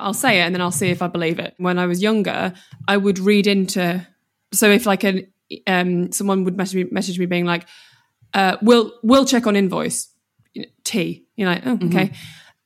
I'll 0.00 0.14
say 0.14 0.40
it 0.40 0.44
and 0.44 0.54
then 0.54 0.62
I'll 0.62 0.70
see 0.70 0.88
if 0.88 1.02
I 1.02 1.08
believe 1.08 1.38
it. 1.38 1.54
When 1.58 1.78
I 1.78 1.86
was 1.86 2.02
younger, 2.02 2.52
I 2.88 2.96
would 2.96 3.18
read 3.18 3.46
into 3.46 4.06
so 4.52 4.70
if 4.70 4.86
like 4.86 5.04
an 5.04 5.26
um 5.66 6.12
someone 6.12 6.44
would 6.44 6.56
message 6.56 6.76
me 6.76 6.90
message 6.90 7.18
me 7.18 7.26
being 7.26 7.46
like, 7.46 7.66
uh, 8.34 8.56
we'll 8.62 8.92
we'll 9.02 9.24
check 9.24 9.46
on 9.46 9.56
invoice 9.56 10.08
you 10.52 10.62
know, 10.62 10.68
T. 10.84 11.26
You're 11.36 11.48
like, 11.48 11.62
oh, 11.66 11.78
okay. 11.84 12.12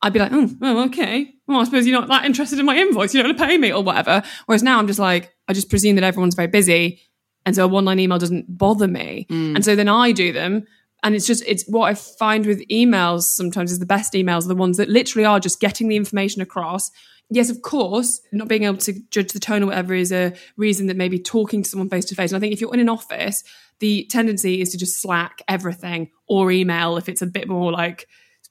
I'd 0.03 0.13
be 0.13 0.19
like, 0.19 0.33
oh, 0.33 0.51
oh, 0.61 0.85
okay. 0.87 1.35
Well, 1.47 1.61
I 1.61 1.65
suppose 1.65 1.87
you're 1.87 1.99
not 1.99 2.09
that 2.09 2.27
interested 2.27 2.59
in 2.59 2.67
my 2.67 2.77
invoice. 2.77 3.15
You 3.15 3.23
don't 3.23 3.31
want 3.31 3.39
to 3.39 3.47
pay 3.47 3.57
me 3.57 3.73
or 3.73 3.83
whatever. 3.83 4.23
Whereas 4.47 4.63
now 4.63 4.79
I'm 4.79 4.87
just 4.87 4.99
like, 4.99 5.35
I 5.49 5.55
just 5.55 5.71
presume 5.71 5.95
that 5.97 6.05
everyone's 6.05 6.35
very 6.35 6.49
busy. 6.49 7.01
And 7.47 7.55
so 7.55 7.65
a 7.65 7.69
one 7.69 7.85
line 7.85 7.99
email 8.01 8.19
doesn't 8.19 8.47
bother 8.59 8.89
me. 8.89 9.27
And 9.57 9.65
so 9.65 9.77
then 9.77 9.89
I 9.89 10.13
do 10.13 10.33
them. 10.33 10.67
And 11.05 11.15
it's 11.15 11.27
just, 11.27 11.45
it's 11.47 11.65
what 11.69 11.91
I 11.91 11.95
find 11.95 12.47
with 12.47 12.67
emails 12.69 13.25
sometimes 13.25 13.71
is 13.71 13.79
the 13.79 13.87
best 13.87 14.15
emails 14.15 14.47
are 14.47 14.49
the 14.49 14.55
ones 14.55 14.79
that 14.79 14.89
literally 14.89 15.27
are 15.27 15.39
just 15.39 15.61
getting 15.61 15.89
the 15.89 15.97
information 15.97 16.41
across. 16.41 16.91
Yes, 17.29 17.51
of 17.51 17.61
course, 17.61 18.23
not 18.33 18.49
being 18.49 18.65
able 18.65 18.79
to 18.79 18.95
judge 19.11 19.33
the 19.33 19.39
tone 19.39 19.63
or 19.63 19.67
whatever 19.67 19.93
is 19.93 20.11
a 20.13 20.33
reason 20.57 20.87
that 20.87 20.97
maybe 20.97 21.19
talking 21.19 21.63
to 21.63 21.69
someone 21.69 21.91
face 21.91 22.07
to 22.07 22.15
face. 22.15 22.33
And 22.33 22.39
I 22.39 22.41
think 22.41 22.55
if 22.55 22.61
you're 22.61 22.73
in 22.73 22.81
an 22.81 22.89
office, 22.89 23.45
the 23.81 24.07
tendency 24.11 24.63
is 24.63 24.71
to 24.71 24.79
just 24.79 25.01
slack 25.01 25.43
everything 25.47 26.11
or 26.27 26.51
email 26.51 26.97
if 26.97 27.09
it's 27.09 27.23
a 27.23 27.27
bit 27.27 27.49
more 27.49 27.71
like 27.71 28.09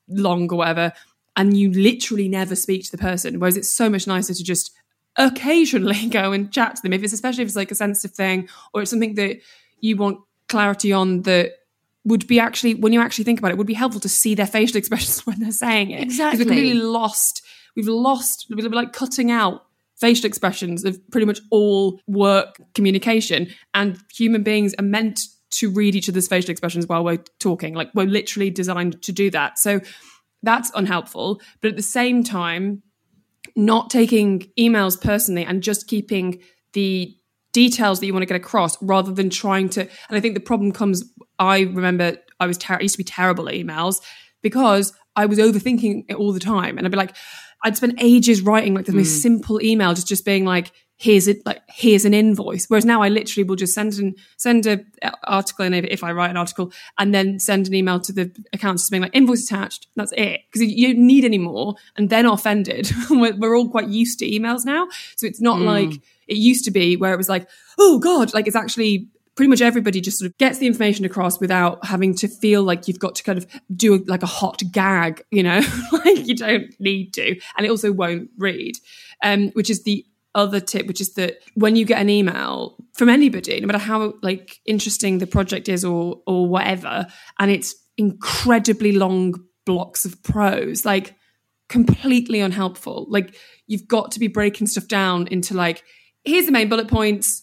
long 0.08 0.48
or 0.52 0.60
whatever. 0.60 0.94
And 1.36 1.58
you 1.58 1.72
literally 1.72 2.30
never 2.30 2.56
speak 2.56 2.86
to 2.86 2.92
the 2.92 3.00
person. 3.00 3.39
Whereas 3.39 3.58
it's 3.58 3.72
so 3.72 3.89
much 3.89 4.06
nicer 4.06 4.36
to 4.36 4.44
just 4.44 4.72
occasionally 5.18 6.08
go 6.10 6.32
and 6.32 6.52
chat 6.52 6.76
to 6.76 6.82
them. 6.84 6.94
If 6.94 7.04
it's 7.04 7.13
especially 7.13 7.44
if 7.44 7.48
it's 7.48 7.56
like 7.56 7.72
a 7.72 7.76
sensitive 7.76 8.16
thing 8.16 8.48
or 8.76 8.82
it's 8.82 8.92
something 8.92 9.16
that 9.16 9.38
you 9.80 9.98
want 9.98 10.20
clarity 10.48 10.94
on 10.94 11.24
that 11.24 11.54
would 12.06 12.28
be 12.28 12.39
actually 12.39 12.76
when 12.76 12.94
you 12.94 13.02
actually 13.02 13.24
think 13.24 13.39
about 13.39 13.52
it 13.52 13.58
would 13.58 13.68
be 13.68 13.74
helpful 13.74 14.02
to 14.02 14.10
see 14.10 14.36
their 14.36 14.48
facial 14.48 14.78
expressions 14.82 15.26
when 15.26 15.39
they're 15.39 15.52
saying 15.52 15.92
it. 15.92 16.02
Exactly. 16.02 16.39
we've 16.39 16.48
completely 16.48 16.82
lost 16.82 17.42
we've 17.76 17.88
lost 17.88 18.48
we're 18.50 18.70
like 18.70 18.94
cutting 18.94 19.32
out 19.32 19.66
facial 19.96 20.26
expressions 20.26 20.84
of 20.84 21.00
pretty 21.12 21.26
much 21.26 21.39
all 21.50 22.00
work 22.08 22.58
communication 22.74 23.48
and 23.74 24.00
human 24.13 24.44
beings 24.44 24.74
are 24.78 24.84
meant 24.84 25.22
to 25.54 25.70
read 25.70 25.96
each 25.96 26.10
other's 26.10 26.28
facial 26.28 26.52
expressions 26.52 26.88
while 26.88 27.04
we're 27.04 27.24
talking. 27.39 27.74
Like 27.74 27.89
we're 27.94 28.08
literally 28.08 28.50
designed 28.50 29.02
to 29.04 29.12
do 29.12 29.30
that. 29.32 29.60
So 29.60 29.82
that's 30.42 30.72
unhelpful. 30.76 31.42
But 31.62 31.70
at 31.70 31.76
the 31.76 31.84
same 31.84 32.24
time 32.24 32.82
not 33.56 33.89
taking 33.89 34.39
emails 34.60 35.00
personally 35.00 35.46
and 35.46 35.62
just 35.62 35.88
keeping 35.88 36.42
the 36.74 37.16
details 37.52 38.00
that 38.00 38.08
you 38.08 38.13
want 38.13 38.24
to 38.24 38.28
get 38.28 38.36
across 38.36 38.82
rather 38.82 39.12
than 39.12 39.30
trying 39.30 39.70
to 39.70 39.82
and 39.82 40.18
i 40.18 40.20
think 40.20 40.34
the 40.34 40.39
problem 40.39 40.72
comes 40.72 41.04
i 41.47 41.62
remember 41.62 42.17
i 42.39 42.47
was 42.47 42.58
ter- 42.58 42.75
I 42.75 42.82
used 42.82 42.95
to 42.95 42.99
be 42.99 43.03
terrible 43.03 43.47
at 43.47 43.56
emails 43.56 44.01
because 44.41 44.93
i 45.15 45.25
was 45.25 45.39
overthinking 45.39 46.06
it 46.10 46.15
all 46.15 46.34
the 46.34 46.39
time. 46.39 46.77
And 46.77 46.86
i'd 46.86 46.91
be 46.91 46.97
like 46.97 47.15
i'd 47.63 47.77
spend 47.77 47.99
ages 47.99 48.41
writing 48.41 48.73
like 48.73 48.86
the 48.86 48.93
most 48.93 49.13
hmm. 49.13 49.21
simple 49.21 49.62
email 49.62 49.93
just 49.93 50.08
just 50.08 50.25
being 50.25 50.45
like 50.45 50.71
here's 50.97 51.27
it 51.27 51.45
like 51.45 51.62
here's 51.67 52.06
an 52.06 52.13
invoice. 52.13 52.65
Whereas 52.67 52.86
now 52.86 53.01
i 53.01 53.10
literally 53.10 53.43
will 53.43 53.56
just 53.56 53.73
send 53.73 53.93
an 53.95 54.15
send 54.38 54.65
a 54.65 54.79
article 55.25 55.65
in 55.65 55.73
if, 55.73 56.03
i 56.03 56.12
write 56.12 56.29
an 56.29 56.38
article 56.38 56.71
and 56.97 57.13
then 57.13 57.39
send 57.39 57.67
an 57.67 57.73
email 57.73 57.99
to 57.99 58.13
the 58.13 58.32
accounts 58.53 58.84
just 58.84 58.91
being 58.91 59.01
like 59.01 59.15
invoice 59.15 59.43
attached. 59.43 59.88
That's 59.95 60.13
it. 60.13 60.41
Because 60.51 60.65
you 60.71 60.88
don't 60.88 61.06
need 61.06 61.25
any 61.25 61.38
more 61.38 61.75
and 61.97 62.10
they're 62.10 62.25
offended. 62.32 62.89
We're, 63.10 63.36
we're 63.36 63.58
all 63.58 63.69
quite 63.69 63.89
used 63.89 64.19
to 64.19 64.29
emails 64.29 64.65
now. 64.65 64.88
So 65.17 65.27
it's 65.27 65.41
not 65.41 65.60
hmm. 65.60 65.65
like 65.65 65.93
it 66.27 66.38
used 66.38 66.63
to 66.65 66.71
be 66.71 66.95
where 66.95 67.13
it 67.13 67.17
was 67.17 67.29
like 67.29 67.49
oh 67.77 67.99
god 67.99 68.34
like 68.34 68.47
it's 68.47 68.56
actually 68.56 69.10
pretty 69.36 69.50
much 69.50 69.62
everybody 69.62 70.02
just 70.02 70.19
sort 70.19 70.30
of 70.30 70.38
gets 70.38 70.60
the 70.60 70.67
information 70.67 71.06
across 71.06 71.39
without 71.39 71.86
having 71.86 72.13
to 72.15 72.28
feel 72.28 72.63
like 72.63 72.88
you've 72.88 73.00
got 73.00 73.15
to 73.15 73.24
kind 73.24 73.38
of 73.38 73.48
do 73.76 73.96
a, 73.96 74.00
like 74.06 74.24
a 74.24 74.28
hot 74.28 74.62
gag 74.72 75.24
you 75.32 75.43
know? 75.43 75.62
Like 75.91 76.28
you 76.28 76.36
don't 76.36 76.74
need 76.80 77.13
to. 77.13 77.39
And 77.58 77.65
it 77.65 77.69
also 77.69 77.91
won't 77.91 78.30
read. 78.38 78.76
Um 79.24 79.50
which 79.50 79.69
is 79.69 79.84
the 79.84 80.06
other 80.36 80.60
tip 80.60 80.88
which 80.88 81.00
is 81.00 81.13
that 81.13 81.38
when 81.54 81.76
you 81.76 81.86
get 81.86 82.02
an 82.02 82.10
email 82.10 82.76
from 82.93 83.08
anybody 83.08 83.60
no 83.60 83.67
matter 83.67 83.78
how 83.78 84.15
like 84.24 84.60
interesting 84.65 85.19
the 85.19 85.28
project 85.28 85.69
is 85.69 85.86
or 85.86 86.22
or 86.26 86.48
whatever 86.48 87.06
and 87.38 87.52
it's 87.52 87.76
incredibly 87.98 88.93
long 88.93 89.36
blocks 89.65 90.06
of 90.06 90.22
prose 90.24 90.86
like 90.86 91.15
completely 91.74 92.39
unhelpful. 92.39 93.08
Like 93.10 93.36
you've 93.67 93.88
got 93.88 94.12
to 94.12 94.19
be 94.19 94.28
breaking 94.28 94.67
stuff 94.67 94.88
down 94.88 95.28
into 95.28 95.54
like 95.54 95.84
here's 96.24 96.46
the 96.46 96.52
main 96.52 96.69
bullet 96.69 96.88
points 96.88 97.42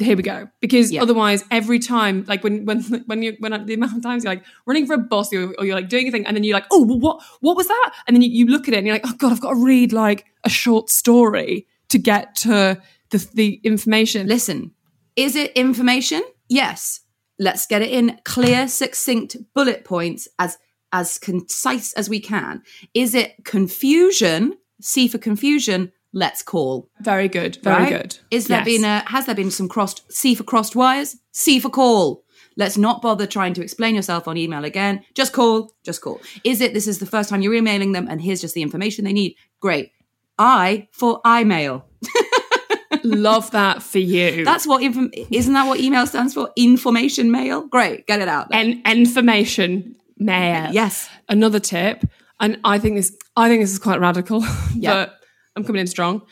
here 0.00 0.16
we 0.16 0.22
go 0.22 0.48
because 0.60 0.90
Yeah. 0.90 1.02
otherwise 1.02 1.44
every 1.50 1.78
time 1.78 2.24
like 2.26 2.42
when 2.42 2.64
when 2.64 2.82
when 3.06 3.22
you 3.22 3.36
when 3.38 3.66
the 3.66 3.74
amount 3.74 3.96
of 3.96 4.02
times 4.02 4.24
you're 4.24 4.32
like 4.34 4.44
running 4.66 4.86
for 4.86 4.94
a 4.94 4.98
bus 4.98 5.32
or, 5.32 5.54
or 5.58 5.64
you're 5.64 5.74
like 5.74 5.88
doing 5.88 6.08
a 6.08 6.10
thing 6.10 6.26
and 6.26 6.36
then 6.36 6.44
you're 6.44 6.54
like 6.54 6.66
oh 6.70 6.84
well, 6.84 6.98
what 6.98 7.22
what 7.40 7.56
was 7.56 7.68
that 7.68 7.92
and 8.06 8.16
then 8.16 8.22
you, 8.22 8.30
you 8.30 8.46
look 8.46 8.68
at 8.68 8.74
it 8.74 8.78
and 8.78 8.86
you're 8.86 8.94
like 8.96 9.06
oh 9.06 9.14
god 9.18 9.32
i've 9.32 9.40
got 9.40 9.50
to 9.54 9.64
read 9.64 9.92
like 9.92 10.24
a 10.44 10.48
short 10.48 10.90
story 10.90 11.66
to 11.88 11.98
get 11.98 12.34
to 12.36 12.80
the 13.10 13.30
the 13.34 13.60
information 13.64 14.26
Listen, 14.26 14.72
is 15.16 15.34
it 15.36 15.52
information? 15.52 16.22
Yes. 16.48 17.00
Let's 17.38 17.66
get 17.66 17.82
it 17.82 17.90
in 17.90 18.18
clear, 18.24 18.68
succinct 18.68 19.36
bullet 19.54 19.84
points 19.84 20.28
as 20.38 20.58
as 20.92 21.18
concise 21.18 21.92
as 21.94 22.08
we 22.08 22.20
can. 22.20 22.62
Is 22.94 23.14
it 23.14 23.44
confusion? 23.44 24.54
C 24.80 25.08
for 25.08 25.18
confusion. 25.18 25.92
Let's 26.12 26.42
call. 26.42 26.88
very 27.00 27.28
good 27.28 27.58
very 27.62 27.84
right? 27.84 27.90
good 28.02 28.18
Is 28.30 28.46
there 28.48 28.58
Yes. 28.58 28.64
been 28.66 28.84
a 28.84 28.98
has 29.10 29.26
there 29.26 29.34
been 29.34 29.50
some 29.50 29.68
crossed 29.68 30.02
C 30.12 30.34
for 30.34 30.42
crossed 30.44 30.74
wires? 30.74 31.16
C 31.32 31.60
for 31.60 31.70
call. 31.70 32.24
Let's 32.56 32.76
not 32.76 33.00
bother 33.00 33.26
trying 33.26 33.54
to 33.54 33.62
explain 33.62 33.94
yourself 33.94 34.26
on 34.26 34.36
email 34.36 34.64
again. 34.64 35.04
Just 35.14 35.32
call, 35.32 35.72
just 35.84 36.00
call. 36.02 36.20
Is 36.44 36.60
it 36.60 36.74
this 36.74 36.88
is 36.88 36.98
the 36.98 37.06
first 37.06 37.28
time 37.30 37.42
you're 37.42 37.54
emailing 37.54 37.92
them 37.92 38.06
and 38.10 38.20
here's 38.20 38.40
just 38.40 38.54
the 38.54 38.62
information 38.62 39.04
they 39.04 39.12
need? 39.12 39.36
Great. 39.60 39.92
I 40.38 40.88
for 40.90 41.20
iMail. 41.24 41.84
love 43.04 43.50
that 43.52 43.82
for 43.82 43.98
you 43.98 44.44
That's 44.44 44.66
what 44.66 44.82
inform- 44.82 45.12
isn't 45.30 45.52
that 45.52 45.66
what 45.66 45.80
email 45.80 46.06
stands 46.06 46.34
for? 46.34 46.50
Information 46.56 47.30
mail. 47.30 47.66
Great, 47.66 48.06
get 48.06 48.20
it 48.20 48.28
out. 48.28 48.48
En- 48.52 48.82
information 48.84 49.96
mail. 50.18 50.70
yes, 50.72 51.08
another 51.28 51.60
tip, 51.60 52.04
and 52.40 52.58
I 52.64 52.78
think 52.78 52.96
this 52.96 53.16
I 53.36 53.48
think 53.48 53.62
this 53.62 53.70
is 53.72 53.78
quite 53.78 54.00
radical, 54.00 54.44
Yeah. 54.74 55.10
I'm 55.56 55.64
coming 55.64 55.80
in 55.80 55.86
strong. 55.86 56.22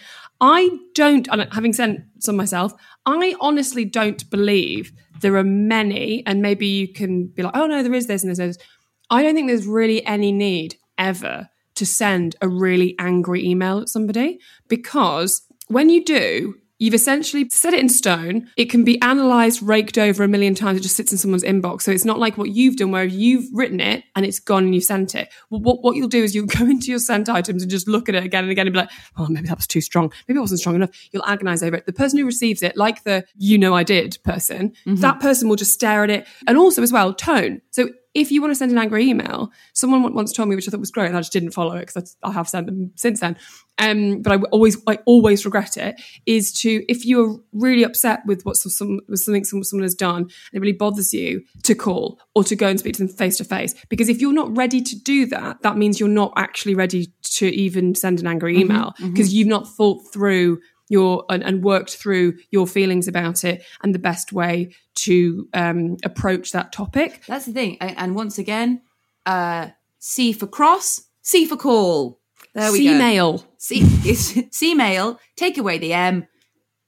I 0.40 0.70
don't, 0.94 1.26
having 1.52 1.72
sent 1.72 2.00
some 2.20 2.36
myself, 2.36 2.72
I 3.06 3.34
honestly 3.40 3.84
don't 3.84 4.28
believe 4.30 4.92
there 5.20 5.36
are 5.36 5.44
many, 5.44 6.22
and 6.26 6.42
maybe 6.42 6.66
you 6.66 6.92
can 6.92 7.26
be 7.26 7.42
like, 7.42 7.56
oh 7.56 7.66
no, 7.66 7.82
there 7.82 7.94
is 7.94 8.06
this 8.06 8.22
and 8.22 8.28
there's 8.28 8.56
this. 8.56 8.66
I 9.10 9.22
don't 9.22 9.34
think 9.34 9.48
there's 9.48 9.66
really 9.66 10.04
any 10.06 10.30
need 10.30 10.76
ever 10.96 11.48
to 11.74 11.86
send 11.86 12.36
a 12.40 12.48
really 12.48 12.94
angry 12.98 13.44
email 13.44 13.80
at 13.80 13.88
somebody 13.88 14.38
because 14.68 15.42
when 15.68 15.88
you 15.88 16.04
do, 16.04 16.54
you've 16.78 16.94
essentially 16.94 17.48
set 17.50 17.74
it 17.74 17.80
in 17.80 17.88
stone. 17.88 18.48
It 18.56 18.70
can 18.70 18.84
be 18.84 19.00
analyzed, 19.02 19.62
raked 19.62 19.98
over 19.98 20.22
a 20.22 20.28
million 20.28 20.54
times. 20.54 20.78
It 20.78 20.82
just 20.82 20.96
sits 20.96 21.12
in 21.12 21.18
someone's 21.18 21.42
inbox. 21.42 21.82
So 21.82 21.90
it's 21.90 22.04
not 22.04 22.18
like 22.18 22.38
what 22.38 22.50
you've 22.50 22.76
done 22.76 22.92
where 22.92 23.04
you've 23.04 23.46
written 23.52 23.80
it 23.80 24.04
and 24.14 24.24
it's 24.24 24.38
gone 24.38 24.64
and 24.64 24.74
you 24.74 24.80
sent 24.80 25.14
it. 25.14 25.28
Well, 25.50 25.60
what, 25.60 25.82
what 25.82 25.96
you'll 25.96 26.08
do 26.08 26.22
is 26.22 26.34
you'll 26.34 26.46
go 26.58 26.64
into 26.64 26.90
your 26.90 27.00
sent 27.00 27.28
items 27.28 27.62
and 27.62 27.70
just 27.70 27.88
look 27.88 28.08
at 28.08 28.14
it 28.14 28.24
again 28.24 28.44
and 28.44 28.52
again 28.52 28.66
and 28.66 28.74
be 28.74 28.80
like, 28.80 28.90
oh, 29.16 29.26
maybe 29.28 29.48
that 29.48 29.58
was 29.58 29.66
too 29.66 29.80
strong. 29.80 30.12
Maybe 30.26 30.38
it 30.38 30.40
wasn't 30.40 30.60
strong 30.60 30.76
enough. 30.76 30.90
You'll 31.12 31.24
agonize 31.24 31.62
over 31.62 31.76
it. 31.76 31.86
The 31.86 31.92
person 31.92 32.18
who 32.18 32.26
receives 32.26 32.62
it, 32.62 32.76
like 32.76 33.04
the 33.04 33.24
you 33.36 33.58
know 33.58 33.74
I 33.74 33.82
did 33.82 34.18
person, 34.24 34.70
mm-hmm. 34.86 34.96
that 34.96 35.20
person 35.20 35.48
will 35.48 35.56
just 35.56 35.74
stare 35.74 36.04
at 36.04 36.10
it. 36.10 36.26
And 36.46 36.56
also 36.56 36.82
as 36.82 36.92
well, 36.92 37.12
tone. 37.12 37.60
So 37.70 37.88
if 38.14 38.32
you 38.32 38.40
want 38.40 38.50
to 38.52 38.56
send 38.56 38.72
an 38.72 38.78
angry 38.78 39.04
email, 39.04 39.52
someone 39.74 40.14
once 40.14 40.32
told 40.32 40.48
me, 40.48 40.56
which 40.56 40.66
I 40.66 40.70
thought 40.70 40.80
was 40.80 40.90
great, 40.90 41.06
and 41.06 41.16
I 41.16 41.20
just 41.20 41.32
didn't 41.32 41.50
follow 41.52 41.76
it 41.76 41.86
because 41.86 42.16
I 42.22 42.32
have 42.32 42.48
sent 42.48 42.66
them 42.66 42.92
since 42.96 43.20
then. 43.20 43.36
Um, 43.78 44.22
but 44.22 44.32
I 44.32 44.36
always, 44.50 44.76
I 44.86 44.98
always 45.06 45.44
regret 45.44 45.76
it. 45.76 46.00
Is 46.26 46.52
to 46.60 46.84
if 46.88 47.06
you're 47.06 47.40
really 47.52 47.84
upset 47.84 48.20
with 48.26 48.42
what 48.44 48.56
some 48.56 49.00
with 49.08 49.20
something 49.20 49.44
someone 49.44 49.82
has 49.82 49.94
done, 49.94 50.22
and 50.22 50.30
it 50.52 50.60
really 50.60 50.72
bothers 50.72 51.12
you, 51.14 51.44
to 51.62 51.74
call 51.74 52.18
or 52.34 52.44
to 52.44 52.56
go 52.56 52.66
and 52.68 52.78
speak 52.78 52.94
to 52.94 53.06
them 53.06 53.08
face 53.14 53.36
to 53.38 53.44
face. 53.44 53.74
Because 53.88 54.08
if 54.08 54.20
you're 54.20 54.32
not 54.32 54.54
ready 54.56 54.80
to 54.80 54.98
do 54.98 55.26
that, 55.26 55.62
that 55.62 55.76
means 55.76 56.00
you're 56.00 56.08
not 56.08 56.32
actually 56.36 56.74
ready 56.74 57.12
to 57.22 57.46
even 57.46 57.94
send 57.94 58.20
an 58.20 58.26
angry 58.26 58.58
email 58.58 58.94
because 58.98 59.32
you've 59.32 59.48
not 59.48 59.68
thought 59.68 60.02
through 60.12 60.60
your 60.88 61.24
and, 61.28 61.42
and 61.44 61.62
worked 61.62 61.94
through 61.96 62.32
your 62.50 62.66
feelings 62.66 63.06
about 63.06 63.44
it 63.44 63.62
and 63.82 63.94
the 63.94 63.98
best 63.98 64.32
way 64.32 64.74
to 64.94 65.46
um, 65.54 65.96
approach 66.02 66.50
that 66.52 66.72
topic. 66.72 67.22
that's 67.28 67.44
the 67.46 67.52
thing. 67.52 67.76
A- 67.80 67.98
And 68.00 68.14
once 68.16 68.38
again, 68.38 68.80
uh, 69.26 69.68
C 69.98 70.32
for 70.32 70.46
cross, 70.46 71.02
C 71.22 71.44
for 71.46 71.56
call. 71.56 72.17
There 72.58 72.72
we 72.72 72.84
go. 72.84 72.90
Email. 72.90 73.44
C, 73.58 73.84
C 74.50 74.74
mail. 74.74 75.20
Take 75.36 75.58
away 75.58 75.78
the 75.78 75.92
M. 75.92 76.26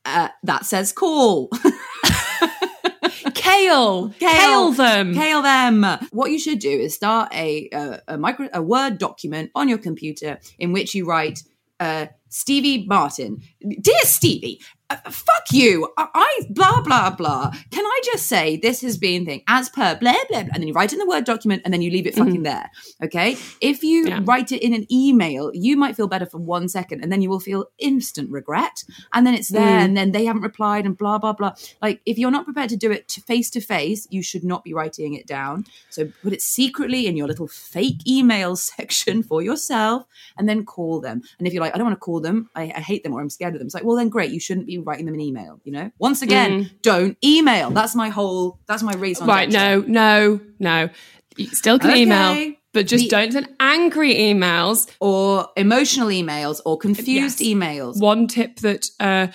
Uh, 0.05 0.29
that 0.43 0.67
says 0.67 0.93
call. 0.93 1.51
Kale. 3.35 4.11
Kale 4.19 4.73
them. 4.73 5.15
Kale 5.15 5.43
them. 5.43 5.87
What 6.11 6.31
you 6.31 6.39
should 6.39 6.59
do 6.59 6.71
is 6.71 6.95
start 6.95 7.33
a 7.35 7.69
a, 7.73 8.01
a 8.09 8.19
micro 8.19 8.49
a 8.53 8.61
Word 8.63 8.99
document 8.99 9.51
on 9.55 9.69
your 9.69 9.79
computer 9.79 10.39
in 10.59 10.73
which 10.73 10.95
you 10.95 11.07
write 11.07 11.43
uh, 11.79 12.07
Stevie 12.29 12.87
Martin, 12.87 13.43
dear 13.61 14.01
Stevie. 14.03 14.61
Uh, 14.91 14.97
fuck 15.11 15.45
you. 15.53 15.89
I, 15.97 16.09
I 16.15 16.41
blah 16.51 16.83
blah 16.83 17.11
blah. 17.11 17.51
Can 17.71 17.85
I 17.87 18.01
just 18.05 18.27
say 18.27 18.57
this 18.57 18.81
has 18.83 18.99
been 18.99 19.25
thing 19.25 19.43
as 19.49 19.69
per 19.69 19.97
blah 19.97 20.13
blah 20.13 20.43
blah, 20.43 20.51
and 20.53 20.55
then 20.55 20.67
you 20.69 20.75
write 20.75 20.91
it 20.93 20.95
in 20.95 20.99
the 20.99 21.07
Word 21.07 21.25
document 21.25 21.63
and 21.65 21.73
then 21.73 21.81
you 21.81 21.91
leave 21.91 22.07
it 22.07 22.15
fucking 22.17 22.43
there. 22.43 22.71
Okay. 23.05 23.37
If 23.61 23.83
you 23.85 24.09
Yeah. 24.09 24.21
write 24.25 24.51
it 24.53 24.63
in 24.63 24.75
an 24.75 24.87
email, 24.93 25.51
you 25.55 25.77
might 25.77 25.95
feel 25.97 26.09
better 26.09 26.27
for 26.27 26.39
one 26.39 26.69
second, 26.69 27.03
and 27.03 27.13
then 27.13 27.23
you 27.23 27.31
will 27.31 27.41
feel 27.41 27.67
instant 27.79 28.31
regret, 28.31 28.85
and 29.15 29.27
then 29.27 29.35
it's 29.35 29.49
there, 29.49 29.79
and 29.79 29.97
then 29.97 30.11
they 30.13 30.25
haven't 30.25 30.43
replied, 30.43 30.87
and 30.87 30.99
blah 30.99 31.19
blah 31.19 31.33
blah. 31.33 31.53
Like 31.81 32.01
if 32.05 32.19
you're 32.19 32.31
not 32.33 32.45
prepared 32.45 32.71
to 32.71 32.77
do 32.77 32.91
it 32.91 33.13
face 33.27 33.49
to 33.51 33.61
face, 33.61 34.09
you 34.11 34.23
should 34.23 34.43
not 34.45 34.65
be 34.65 34.75
writing 34.75 35.15
it 35.15 35.27
down. 35.27 35.65
So 35.91 36.09
put 36.23 36.33
it 36.33 36.43
secretly 36.43 37.07
in 37.07 37.17
your 37.17 37.29
little 37.29 37.47
fake 37.49 38.01
email 38.09 38.57
section 38.71 39.23
for 39.23 39.41
yourself, 39.43 40.05
and 40.37 40.49
then 40.49 40.65
call 40.65 41.01
them. 41.01 41.23
And 41.39 41.47
if 41.47 41.55
you're 41.55 41.63
like, 41.63 41.75
I 41.75 41.79
don't 41.79 41.87
want 41.87 41.97
to 41.97 42.05
call 42.05 42.21
them, 42.21 42.51
I, 42.57 42.65
I 42.75 42.81
hate 42.81 43.05
them, 43.05 43.13
or 43.15 43.21
I'm 43.21 43.31
scared 43.31 43.55
of 43.55 43.61
them, 43.61 43.67
it's 43.67 43.75
like, 43.75 43.85
well 43.85 43.97
then 43.97 44.09
great, 44.09 44.33
you 44.33 44.41
shouldn't 44.41 44.67
be 44.67 44.80
writing 44.85 45.07
them 45.07 45.15
an 45.15 45.21
email. 45.21 45.61
You 45.65 45.73
know. 45.73 45.91
Once 45.99 46.23
again, 46.23 46.71
don't 46.83 47.17
email. 47.25 47.71
That's 47.71 47.95
my 47.95 48.09
whole. 48.09 48.59
That's 48.67 48.83
my 48.83 48.95
reason. 48.95 49.27
Right, 49.27 49.49
no, 49.51 49.81
no, 49.87 50.41
no. 50.59 50.89
You 51.37 51.47
still 51.49 51.79
can 51.79 51.91
Okay. 51.91 52.03
email, 52.03 52.55
but 52.73 52.87
just 52.87 53.05
The- 53.05 53.11
don't 53.11 53.33
send 53.33 53.49
angry 53.61 54.15
emails. 54.15 54.89
Or 55.01 55.49
emotional 55.57 56.09
emails 56.09 56.61
or 56.67 56.77
confused 56.79 57.41
Yes. 57.41 57.49
emails. 57.55 58.01
One 58.01 58.27
tip 58.27 58.57
that 58.61 58.87
uh, 58.99 59.29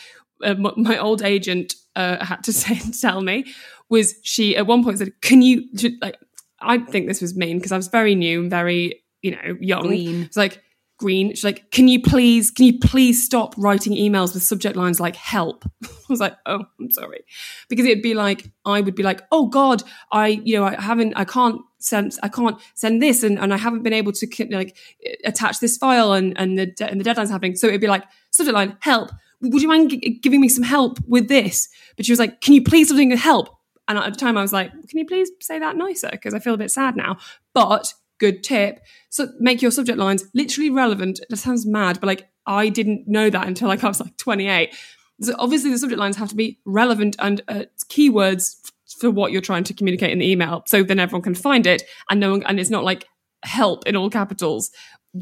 uh, 0.43 0.55
my 0.77 0.97
old 0.97 1.21
agent 1.23 1.73
uh, 1.95 2.23
had 2.23 2.43
to 2.43 2.53
say 2.61 2.79
and 2.83 2.99
tell 2.99 3.21
me 3.21 3.45
was 3.89 4.15
she 4.23 4.55
at 4.57 4.67
one 4.67 4.83
point 4.83 4.97
said, 4.99 5.11
"Can 5.21 5.41
you 5.41 5.63
like?" 6.01 6.17
I 6.59 6.77
think 6.79 7.07
this 7.07 7.21
was 7.21 7.35
mean 7.35 7.57
because 7.57 7.71
I 7.71 7.77
was 7.77 7.87
very 7.87 8.15
new 8.15 8.41
and 8.41 8.49
very 8.49 9.03
you 9.21 9.31
know 9.31 9.57
young. 9.59 9.83
Green. 9.87 10.23
It's 10.23 10.37
like 10.37 10.61
green. 10.97 11.31
She's 11.31 11.43
like, 11.43 11.71
"Can 11.71 11.87
you 11.87 12.01
please? 12.01 12.51
Can 12.51 12.65
you 12.65 12.79
please 12.79 13.23
stop 13.23 13.55
writing 13.57 13.93
emails 13.93 14.33
with 14.33 14.43
subject 14.43 14.75
lines 14.75 14.99
like 14.99 15.15
help?" 15.15 15.65
I 15.83 15.89
was 16.09 16.19
like, 16.19 16.35
"Oh, 16.45 16.63
I'm 16.79 16.91
sorry," 16.91 17.25
because 17.69 17.85
it'd 17.85 18.03
be 18.03 18.13
like 18.13 18.49
I 18.65 18.81
would 18.81 18.95
be 18.95 19.03
like, 19.03 19.21
"Oh 19.31 19.47
God, 19.47 19.83
I 20.11 20.27
you 20.27 20.57
know 20.57 20.65
I 20.65 20.79
haven't 20.79 21.13
I 21.15 21.25
can't." 21.25 21.61
Send, 21.77 22.17
I 22.23 22.29
can't 22.29 22.59
send 22.73 22.99
this 22.99 23.21
and, 23.21 23.37
and 23.37 23.53
I 23.53 23.57
haven't 23.57 23.83
been 23.83 23.93
able 23.93 24.11
to 24.11 24.47
like 24.49 24.75
attach 25.23 25.59
this 25.59 25.77
file 25.77 26.13
and, 26.13 26.35
and 26.35 26.57
the 26.57 26.65
de- 26.65 26.89
and 26.89 26.99
the 26.99 27.03
deadline's 27.03 27.29
happening. 27.29 27.55
So 27.55 27.67
it'd 27.67 27.79
be 27.79 27.85
like 27.85 28.05
subject 28.31 28.55
line 28.55 28.75
help. 28.79 29.11
Would 29.41 29.61
you 29.61 29.67
mind 29.67 29.91
g- 29.91 30.19
giving 30.19 30.41
me 30.41 30.49
some 30.49 30.63
help 30.63 30.97
with 31.07 31.27
this? 31.27 31.69
But 31.95 32.07
she 32.07 32.11
was 32.11 32.17
like, 32.17 32.41
can 32.41 32.55
you 32.55 32.63
please 32.63 32.87
something 32.87 33.11
help? 33.11 33.49
And 33.87 33.97
at 33.97 34.11
the 34.11 34.19
time 34.19 34.37
I 34.37 34.41
was 34.41 34.53
like, 34.53 34.71
can 34.71 34.97
you 34.97 35.05
please 35.05 35.29
say 35.41 35.59
that 35.59 35.75
nicer? 35.75 36.09
Because 36.11 36.33
I 36.33 36.39
feel 36.39 36.55
a 36.55 36.57
bit 36.57 36.71
sad 36.71 36.95
now. 36.95 37.17
But 37.53 37.93
good 38.19 38.43
tip. 38.43 38.81
So 39.09 39.27
make 39.39 39.61
your 39.61 39.71
subject 39.71 39.97
lines 39.97 40.25
literally 40.33 40.69
relevant. 40.69 41.19
That 41.29 41.37
sounds 41.37 41.65
mad, 41.65 41.99
but 41.99 42.07
like 42.07 42.29
I 42.45 42.69
didn't 42.69 43.07
know 43.07 43.29
that 43.29 43.47
until 43.47 43.67
like 43.67 43.83
I 43.83 43.87
was 43.87 43.99
like 43.99 44.17
28. 44.17 44.75
So 45.21 45.35
obviously 45.39 45.71
the 45.71 45.77
subject 45.77 45.99
lines 45.99 46.17
have 46.17 46.29
to 46.29 46.35
be 46.35 46.59
relevant 46.65 47.15
and 47.19 47.41
uh, 47.47 47.63
keywords 47.89 48.55
for 48.99 49.09
what 49.09 49.31
you're 49.31 49.41
trying 49.41 49.63
to 49.65 49.73
communicate 49.73 50.11
in 50.11 50.19
the 50.19 50.29
email. 50.29 50.63
So 50.67 50.83
then 50.83 50.99
everyone 50.99 51.21
can 51.21 51.35
find 51.35 51.65
it 51.65 51.83
and 52.09 52.19
no 52.19 52.31
one, 52.31 52.43
and 52.43 52.59
it's 52.59 52.69
not 52.69 52.83
like 52.83 53.07
help 53.43 53.87
in 53.87 53.95
all 53.95 54.09
capitals 54.09 54.71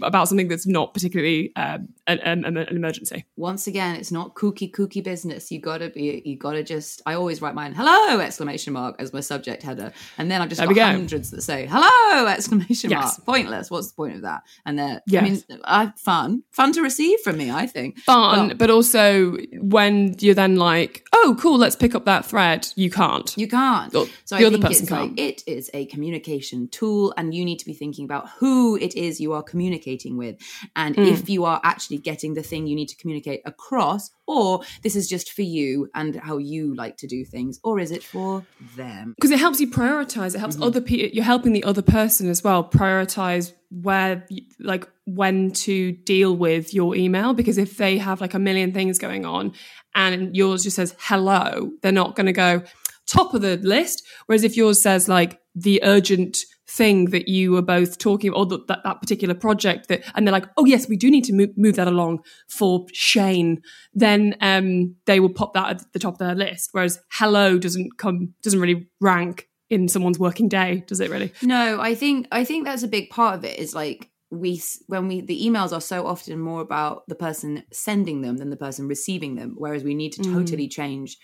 about 0.01 0.27
something 0.27 0.47
that's 0.47 0.65
not 0.67 0.93
particularly 0.93 1.51
um, 1.56 1.89
an, 2.08 2.19
an, 2.19 2.45
an 2.58 2.75
emergency. 2.75 3.25
once 3.36 3.67
again, 3.67 3.95
it's 3.95 4.12
not 4.12 4.34
kooky 4.36 4.71
kooky 4.71 5.03
business. 5.03 5.51
You 5.51 5.60
gotta 5.60 5.89
be, 5.89 6.21
you 6.25 6.38
gotta 6.38 6.63
just. 6.63 7.01
I 7.06 7.13
always 7.13 7.41
write 7.41 7.53
mine 7.56 7.73
"hello!" 7.75 8.19
exclamation 8.19 8.73
mark 8.73 8.95
as 8.99 9.13
my 9.13 9.19
subject 9.19 9.63
header, 9.63 9.91
and 10.17 10.32
then 10.32 10.41
I've 10.41 10.49
just 10.49 10.60
There 10.62 10.73
got 10.73 10.93
hundreds 10.95 11.32
that 11.32 11.41
say 11.43 11.67
"hello!" 11.69 12.27
exclamation 12.27 12.89
Yes. 12.89 13.03
mark. 13.19 13.25
Pointless. 13.25 13.69
What's 13.69 13.89
the 13.91 13.95
point 13.95 14.15
of 14.15 14.21
that? 14.23 14.43
And 14.65 14.79
they're, 14.79 15.01
I 15.15 15.21
mean, 15.21 15.43
I 15.63 15.91
fun, 15.97 16.43
fun 16.51 16.71
to 16.73 16.82
receive 16.82 17.19
from 17.21 17.38
me. 17.38 17.51
I 17.51 17.67
think 17.67 17.99
Fun, 17.99 18.47
Well, 18.47 18.56
but 18.58 18.69
also 18.69 19.38
when 19.60 20.15
you're 20.19 20.34
then 20.36 20.56
like, 20.56 21.06
oh, 21.13 21.36
cool, 21.39 21.58
let's 21.58 21.75
pick 21.75 21.93
up 21.95 22.06
that 22.06 22.25
thread, 22.25 22.67
you 22.75 22.89
can't. 22.89 23.36
You 23.38 23.47
can't. 23.47 23.91
So 23.91 24.06
the 24.29 24.36
I 24.38 24.43
other 24.45 24.51
think 24.58 24.63
person 24.63 24.84
it's 24.84 24.89
can't. 24.89 25.19
it 25.19 25.43
is 25.47 25.69
a 25.73 25.86
communication 25.88 26.67
tool, 26.69 27.13
and 27.17 27.34
you 27.34 27.45
need 27.45 27.60
to 27.60 27.65
be 27.65 27.73
thinking 27.73 28.06
about 28.06 28.29
who 28.39 28.75
it 28.77 28.95
is 28.95 29.19
you 29.21 29.34
are 29.34 29.43
communicating 29.43 29.83
with, 30.17 30.36
and 30.76 30.96
Mm. 30.96 31.12
if 31.13 31.30
you 31.30 31.46
are 31.46 31.60
actually 31.63 31.98
getting 31.98 32.34
the 32.34 32.43
thing 32.43 32.67
you 32.67 32.76
need 32.76 32.89
to 32.89 32.96
communicate 32.98 33.41
across, 33.46 34.10
or 34.28 34.62
this 34.84 34.96
is 34.96 35.08
just 35.10 35.32
for 35.34 35.41
you 35.41 35.89
and 35.93 36.15
how 36.15 36.38
you 36.38 36.74
like 36.76 36.98
to 36.98 37.08
do 37.08 37.26
things, 37.26 37.60
or 37.63 37.80
is 37.80 37.91
it 37.91 38.04
for 38.04 38.46
them? 38.78 39.13
because 39.17 39.32
it 39.32 39.39
helps 39.39 39.60
you 39.60 39.67
prioritize 39.69 40.36
it 40.36 40.39
helps 40.39 40.56
Mm-hmm. 40.56 40.63
other 40.63 40.82
people 40.82 41.10
you're 41.15 41.24
helping 41.24 41.54
the 41.54 41.63
other 41.63 41.82
person 41.82 42.30
as 42.30 42.43
well 42.43 42.63
prioritize 42.63 43.54
where 43.69 44.26
like 44.60 44.88
when 45.06 45.52
to 45.52 45.91
deal 45.91 46.36
with 46.36 46.74
your 46.74 46.96
email 46.96 47.34
because 47.34 47.58
if 47.58 47.78
they 47.78 47.98
have 47.98 48.22
like 48.22 48.34
a 48.34 48.39
million 48.39 48.72
things 48.74 48.98
going 49.00 49.26
on 49.26 49.52
and 49.96 50.36
yours 50.36 50.63
just 50.63 50.76
says 50.76 50.96
hello 51.00 51.72
they're 51.82 51.91
not 51.91 52.15
going 52.15 52.26
to 52.26 52.34
go 52.34 52.62
top 53.08 53.34
of 53.34 53.41
the 53.41 53.58
list 53.58 54.04
whereas 54.26 54.43
if 54.43 54.56
yours 54.58 54.82
says 54.82 55.10
like 55.10 55.39
the 55.56 55.80
urgent 55.84 56.38
thing 56.67 57.06
that 57.12 57.28
you 57.28 57.52
were 57.52 57.62
both 57.62 57.97
talking 57.97 58.30
about, 58.30 58.39
or 58.39 58.45
the, 58.45 58.60
that, 58.67 58.80
that 58.84 59.02
particular 59.02 59.34
project 59.34 59.88
that, 59.89 60.04
and 60.15 60.26
they're 60.26 60.32
like, 60.32 60.47
oh 60.58 60.65
yes, 60.65 60.88
we 60.88 60.95
do 60.95 61.12
need 61.12 61.23
to 61.26 61.34
move, 61.34 61.49
move 61.58 61.76
that 61.76 61.88
along 61.88 62.19
for 62.47 62.86
Shane, 62.93 63.62
then 63.93 64.36
um, 64.41 64.95
they 65.06 65.19
will 65.19 65.34
pop 65.34 65.54
that 65.54 65.69
at 65.69 65.93
the 65.93 65.99
top 65.99 66.15
of 66.15 66.19
their 66.19 66.36
list. 66.36 66.69
Whereas 66.71 66.99
hello 67.12 67.58
doesn't 67.58 67.97
come, 67.97 68.34
doesn't 68.41 68.60
really 68.60 68.88
rank 69.02 69.49
in 69.69 69.88
someone's 69.88 70.19
working 70.19 70.47
day, 70.47 70.84
does 70.88 70.99
it 70.99 71.10
really? 71.10 71.34
No, 71.41 71.82
I 71.82 71.95
think 71.95 72.28
I 72.32 72.43
think 72.43 72.65
that's 72.65 72.84
a 72.84 72.88
big 72.88 73.10
part 73.10 73.36
of 73.36 73.43
it. 73.43 73.58
Is 73.58 73.73
like 73.73 74.10
we 74.30 74.62
when 74.88 75.08
we 75.08 75.21
the 75.21 75.41
emails 75.45 75.73
are 75.73 75.82
so 75.82 76.06
often 76.06 76.39
more 76.39 76.62
about 76.62 77.04
the 77.08 77.15
person 77.15 77.63
sending 77.71 78.21
them 78.21 78.38
than 78.38 78.49
the 78.49 78.58
person 78.58 78.88
receiving 78.88 79.36
them, 79.36 79.56
whereas 79.58 79.84
we 79.84 79.95
need 79.95 80.13
to 80.13 80.23
totally 80.23 80.67
change 80.67 81.17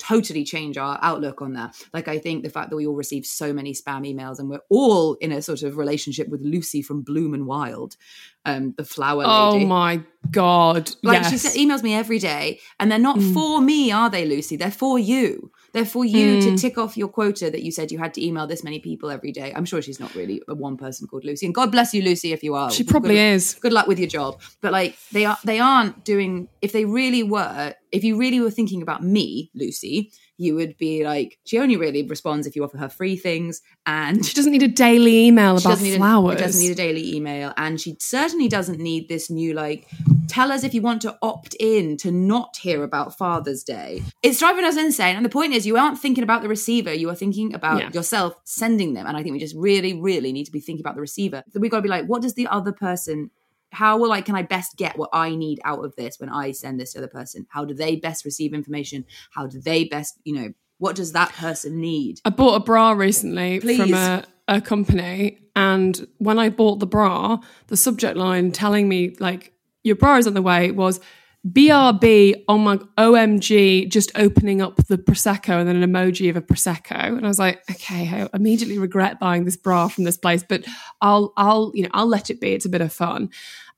totally 0.00 0.44
change 0.44 0.76
our 0.78 0.98
outlook 1.02 1.42
on 1.42 1.52
that. 1.52 1.76
Like 1.92 2.08
I 2.08 2.18
think 2.18 2.42
the 2.42 2.50
fact 2.50 2.70
that 2.70 2.76
we 2.76 2.86
all 2.86 2.94
receive 2.94 3.26
so 3.26 3.52
many 3.52 3.72
spam 3.72 4.10
emails 4.10 4.38
and 4.38 4.48
we're 4.48 4.62
all 4.68 5.14
in 5.14 5.30
a 5.30 5.42
sort 5.42 5.62
of 5.62 5.76
relationship 5.76 6.28
with 6.28 6.40
Lucy 6.40 6.82
from 6.82 7.02
Bloom 7.02 7.34
and 7.34 7.46
Wild, 7.46 7.96
um, 8.44 8.74
the 8.76 8.84
flower 8.84 9.18
lady. 9.18 9.64
Oh 9.64 9.66
my 9.66 10.02
God. 10.30 10.90
Like 11.02 11.22
yes. 11.22 11.30
she 11.30 11.38
said, 11.38 11.52
emails 11.52 11.82
me 11.82 11.94
every 11.94 12.18
day, 12.18 12.60
and 12.78 12.90
they're 12.90 12.98
not 12.98 13.20
for 13.20 13.60
me, 13.60 13.90
are 13.90 14.10
they, 14.10 14.26
Lucy? 14.26 14.56
They're 14.56 14.70
for 14.70 14.98
you. 14.98 15.50
They're 15.72 15.84
for 15.84 16.04
you 16.04 16.40
to 16.42 16.56
tick 16.56 16.78
off 16.78 16.96
your 16.96 17.08
quota 17.08 17.48
that 17.48 17.62
you 17.62 17.70
said 17.70 17.92
you 17.92 17.98
had 17.98 18.12
to 18.14 18.24
email 18.24 18.46
this 18.46 18.64
many 18.64 18.80
people 18.80 19.08
every 19.08 19.30
day. 19.30 19.52
I'm 19.54 19.64
sure 19.64 19.80
she's 19.80 20.00
not 20.00 20.12
really 20.16 20.42
a 20.48 20.54
one 20.54 20.76
person 20.76 21.06
called 21.06 21.24
Lucy, 21.24 21.46
and 21.46 21.54
God 21.54 21.70
bless 21.70 21.94
you, 21.94 22.02
Lucy, 22.02 22.32
if 22.32 22.42
you 22.42 22.54
are. 22.54 22.70
She 22.70 22.82
probably 22.82 23.14
good, 23.14 23.34
is. 23.34 23.54
Good 23.54 23.72
luck 23.72 23.86
with 23.86 23.98
your 23.98 24.08
job, 24.08 24.40
but 24.60 24.72
like 24.72 24.96
they 25.12 25.26
are, 25.26 25.38
they 25.44 25.60
aren't 25.60 26.04
doing. 26.04 26.48
If 26.60 26.72
they 26.72 26.84
really 26.84 27.22
were, 27.22 27.74
if 27.92 28.02
you 28.02 28.16
really 28.16 28.40
were 28.40 28.50
thinking 28.50 28.82
about 28.82 29.04
me, 29.04 29.50
Lucy, 29.54 30.10
you 30.40 30.54
would 30.54 30.76
be 30.78 31.04
like, 31.04 31.38
she 31.44 31.58
only 31.58 31.76
really 31.76 32.02
responds 32.02 32.46
if 32.46 32.56
you 32.56 32.64
offer 32.64 32.78
her 32.78 32.88
free 32.88 33.16
things, 33.16 33.60
and 33.84 34.24
She 34.24 34.34
doesn't 34.34 34.52
need 34.52 34.62
a 34.62 34.68
daily 34.68 35.26
email 35.26 35.58
she 35.60 35.66
about 35.66 35.78
flowers. 35.78 36.36
It 36.36 36.38
doesn't 36.44 36.60
need 36.60 36.70
a 36.72 36.74
daily 36.74 37.14
email, 37.14 37.52
and 37.58 37.80
she 37.80 37.96
certainly 38.00 38.48
doesn't 38.48 38.78
need 38.80 39.08
this 39.08 39.28
new 39.30 39.52
like. 39.52 39.86
Tell 40.28 40.52
us 40.52 40.62
if 40.64 40.72
you 40.74 40.80
want 40.80 41.02
to 41.02 41.18
opt 41.22 41.54
in 41.58 41.96
to 41.98 42.10
not 42.12 42.56
hear 42.56 42.84
about 42.84 43.18
Father's 43.18 43.64
Day. 43.64 44.02
It's 44.22 44.38
driving 44.38 44.64
us 44.64 44.76
insane, 44.76 45.16
and 45.16 45.24
the 45.24 45.28
point 45.30 45.52
is, 45.52 45.66
you 45.66 45.76
aren't 45.76 45.98
thinking 45.98 46.24
about 46.24 46.40
the 46.42 46.48
receiver; 46.48 46.92
you 46.94 47.10
are 47.10 47.14
thinking 47.14 47.52
about 47.52 47.80
Yeah. 47.80 47.90
yourself 47.92 48.34
sending 48.44 48.94
them. 48.94 49.06
And 49.06 49.16
I 49.16 49.22
think 49.22 49.34
we 49.34 49.40
just 49.40 49.56
really, 49.56 49.92
really 50.00 50.32
need 50.32 50.44
to 50.44 50.52
be 50.52 50.60
thinking 50.60 50.82
about 50.82 50.94
the 50.94 51.00
receiver. 51.02 51.42
So 51.50 51.60
we've 51.60 51.70
got 51.70 51.78
to 51.78 51.82
be 51.82 51.88
like, 51.88 52.06
what 52.06 52.22
does 52.22 52.34
the 52.34 52.46
other 52.46 52.72
person? 52.72 53.30
How 53.72 53.98
will 53.98 54.12
I 54.12 54.20
can 54.20 54.34
I 54.34 54.42
best 54.42 54.76
get 54.76 54.98
what 54.98 55.10
I 55.12 55.34
need 55.34 55.60
out 55.64 55.84
of 55.84 55.94
this 55.96 56.18
when 56.18 56.28
I 56.28 56.52
send 56.52 56.80
this 56.80 56.92
to 56.92 56.98
the 56.98 57.04
other 57.04 57.12
person? 57.12 57.46
How 57.50 57.64
do 57.64 57.74
they 57.74 57.96
best 57.96 58.24
receive 58.24 58.52
information? 58.52 59.04
How 59.30 59.46
do 59.46 59.60
they 59.60 59.84
best, 59.84 60.18
you 60.24 60.34
know, 60.34 60.52
what 60.78 60.96
does 60.96 61.12
that 61.12 61.32
person 61.32 61.80
need? 61.80 62.20
I 62.24 62.30
bought 62.30 62.54
a 62.56 62.64
bra 62.64 62.92
recently 62.92 63.60
Please. 63.60 63.80
from 63.80 63.94
a, 63.94 64.24
a 64.48 64.60
company, 64.60 65.38
and 65.54 66.06
when 66.18 66.38
I 66.38 66.48
bought 66.48 66.80
the 66.80 66.86
bra, 66.86 67.38
the 67.68 67.76
subject 67.76 68.16
line 68.16 68.50
telling 68.50 68.88
me 68.88 69.14
like 69.20 69.52
your 69.84 69.96
bra 69.96 70.16
is 70.16 70.26
on 70.26 70.34
the 70.34 70.42
way 70.42 70.70
was 70.70 71.00
BRB 71.48 72.44
on 72.48 72.60
my 72.60 72.76
OMG, 72.98 73.88
just 73.88 74.12
opening 74.14 74.60
up 74.60 74.76
the 74.88 74.98
prosecco 74.98 75.58
and 75.58 75.66
then 75.66 75.82
an 75.82 75.90
emoji 75.90 76.28
of 76.28 76.36
a 76.36 76.42
prosecco, 76.42 77.16
and 77.16 77.24
I 77.24 77.28
was 77.28 77.38
like, 77.38 77.62
okay, 77.70 78.08
I 78.08 78.28
immediately 78.34 78.78
regret 78.78 79.18
buying 79.18 79.46
this 79.46 79.56
bra 79.56 79.88
from 79.88 80.04
this 80.04 80.18
place, 80.18 80.44
but 80.46 80.64
I'll 81.00 81.32
I'll 81.36 81.72
you 81.74 81.84
know 81.84 81.90
I'll 81.92 82.06
let 82.06 82.28
it 82.28 82.40
be. 82.40 82.52
It's 82.52 82.66
a 82.66 82.70
bit 82.70 82.82
of 82.82 82.92
fun. 82.92 83.30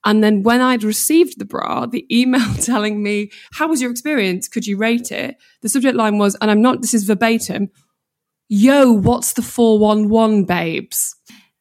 And 0.04 0.22
then 0.22 0.42
when 0.42 0.60
I'd 0.60 0.82
received 0.82 1.38
the 1.38 1.44
bra, 1.44 1.86
the 1.86 2.04
email 2.10 2.54
telling 2.60 3.02
me, 3.02 3.30
How 3.52 3.68
was 3.68 3.80
your 3.80 3.90
experience? 3.90 4.48
Could 4.48 4.66
you 4.66 4.76
rate 4.76 5.12
it? 5.12 5.36
The 5.60 5.68
subject 5.68 5.96
line 5.96 6.18
was, 6.18 6.36
and 6.40 6.50
I'm 6.50 6.62
not, 6.62 6.80
this 6.80 6.94
is 6.94 7.04
verbatim, 7.04 7.70
Yo, 8.48 8.92
what's 8.92 9.32
the 9.32 9.42
411, 9.42 10.44
babes? 10.44 11.14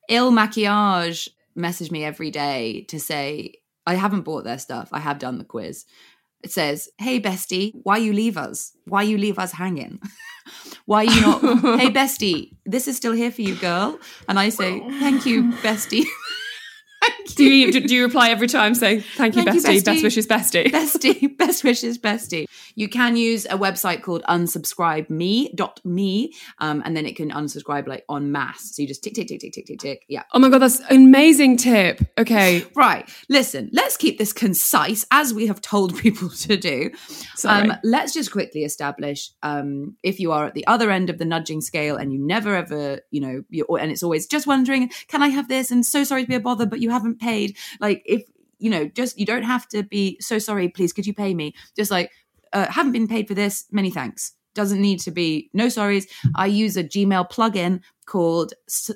Il 0.09 0.31
Makiage 0.31 1.29
message 1.55 1.91
me 1.91 2.03
every 2.03 2.31
day 2.31 2.85
to 2.89 2.99
say, 2.99 3.60
I 3.85 3.95
haven't 3.95 4.21
bought 4.21 4.43
their 4.43 4.59
stuff. 4.59 4.89
I 4.91 4.99
have 4.99 5.19
done 5.19 5.37
the 5.37 5.43
quiz. 5.43 5.85
It 6.43 6.51
says, 6.51 6.89
Hey, 6.97 7.19
bestie, 7.19 7.71
why 7.83 7.97
you 7.97 8.13
leave 8.13 8.37
us? 8.37 8.73
Why 8.85 9.03
you 9.03 9.17
leave 9.17 9.39
us 9.39 9.51
hanging? 9.51 9.99
why 10.85 11.03
you 11.03 11.21
not? 11.21 11.41
hey, 11.79 11.89
bestie, 11.89 12.55
this 12.65 12.87
is 12.87 12.97
still 12.97 13.13
here 13.13 13.31
for 13.31 13.41
you, 13.41 13.55
girl. 13.55 13.99
And 14.27 14.39
I 14.39 14.49
say, 14.49 14.79
Thank 14.99 15.25
you, 15.25 15.51
bestie. 15.63 16.05
Do 17.41 17.53
you, 17.53 17.87
do 17.87 17.95
you 17.95 18.03
reply 18.03 18.29
every 18.29 18.47
time 18.47 18.75
saying, 18.75 19.01
Thank 19.15 19.35
you, 19.35 19.43
Thank 19.43 19.55
you, 19.55 19.61
bestie, 19.61 19.81
bestie. 19.81 19.85
best 19.85 20.03
wishes, 20.03 20.27
bestie? 20.27 20.65
bestie, 20.71 21.35
best 21.37 21.63
wishes, 21.63 21.97
bestie. 21.97 22.45
You 22.75 22.87
can 22.87 23.15
use 23.15 23.45
a 23.45 23.57
website 23.57 24.03
called 24.03 24.21
unsubscribeme.me, 24.29 26.33
um, 26.59 26.83
and 26.85 26.95
then 26.95 27.05
it 27.05 27.15
can 27.15 27.31
unsubscribe 27.31 27.87
like 27.87 28.05
en 28.09 28.31
masse. 28.31 28.75
So 28.75 28.81
you 28.81 28.87
just 28.87 29.03
tick, 29.03 29.13
tick, 29.15 29.27
tick, 29.27 29.41
tick, 29.41 29.53
tick, 29.53 29.65
tick, 29.65 29.79
tick. 29.79 30.05
Yeah. 30.07 30.23
Oh 30.33 30.39
my 30.39 30.49
God, 30.49 30.59
that's 30.59 30.79
an 30.79 30.95
amazing 30.95 31.57
tip. 31.57 31.99
Okay. 32.17 32.65
Right. 32.75 33.07
Listen, 33.29 33.69
let's 33.73 33.97
keep 33.97 34.17
this 34.17 34.33
concise 34.33 35.05
as 35.11 35.33
we 35.33 35.47
have 35.47 35.61
told 35.61 35.97
people 35.97 36.29
to 36.29 36.57
do. 36.57 36.91
Um, 37.45 37.73
let's 37.83 38.13
just 38.13 38.31
quickly 38.31 38.63
establish 38.63 39.31
um, 39.43 39.97
if 40.03 40.19
you 40.19 40.31
are 40.31 40.45
at 40.45 40.53
the 40.53 40.65
other 40.67 40.91
end 40.91 41.09
of 41.09 41.17
the 41.17 41.25
nudging 41.25 41.61
scale 41.61 41.97
and 41.97 42.13
you 42.13 42.19
never 42.19 42.55
ever, 42.55 42.99
you 43.09 43.21
know, 43.21 43.43
you 43.49 43.65
and 43.77 43.91
it's 43.91 44.03
always 44.03 44.27
just 44.27 44.45
wondering, 44.47 44.91
can 45.07 45.23
I 45.23 45.29
have 45.29 45.47
this? 45.47 45.71
And 45.71 45.85
so 45.85 46.03
sorry 46.03 46.23
to 46.23 46.27
be 46.27 46.35
a 46.35 46.39
bother, 46.39 46.65
but 46.65 46.79
you 46.79 46.89
haven't 46.89 47.19
paid. 47.19 47.30
Like, 47.79 48.01
if, 48.05 48.23
you 48.59 48.69
know, 48.69 48.85
just 48.85 49.19
you 49.19 49.25
don't 49.25 49.43
have 49.43 49.67
to 49.69 49.83
be 49.83 50.17
so 50.19 50.39
sorry, 50.39 50.69
please, 50.69 50.93
could 50.93 51.05
you 51.05 51.13
pay 51.13 51.33
me? 51.33 51.53
Just 51.75 51.91
like, 51.91 52.11
uh, 52.53 52.67
haven't 52.69 52.91
been 52.91 53.07
paid 53.07 53.27
for 53.27 53.33
this, 53.33 53.65
many 53.71 53.91
thanks. 53.91 54.33
Doesn't 54.53 54.81
need 54.81 54.99
to 55.01 55.11
be 55.11 55.49
no 55.53 55.67
sorries. 55.67 56.07
I 56.35 56.47
use 56.47 56.77
a 56.77 56.83
Gmail 56.83 57.31
plugin 57.31 57.81
called 58.05 58.53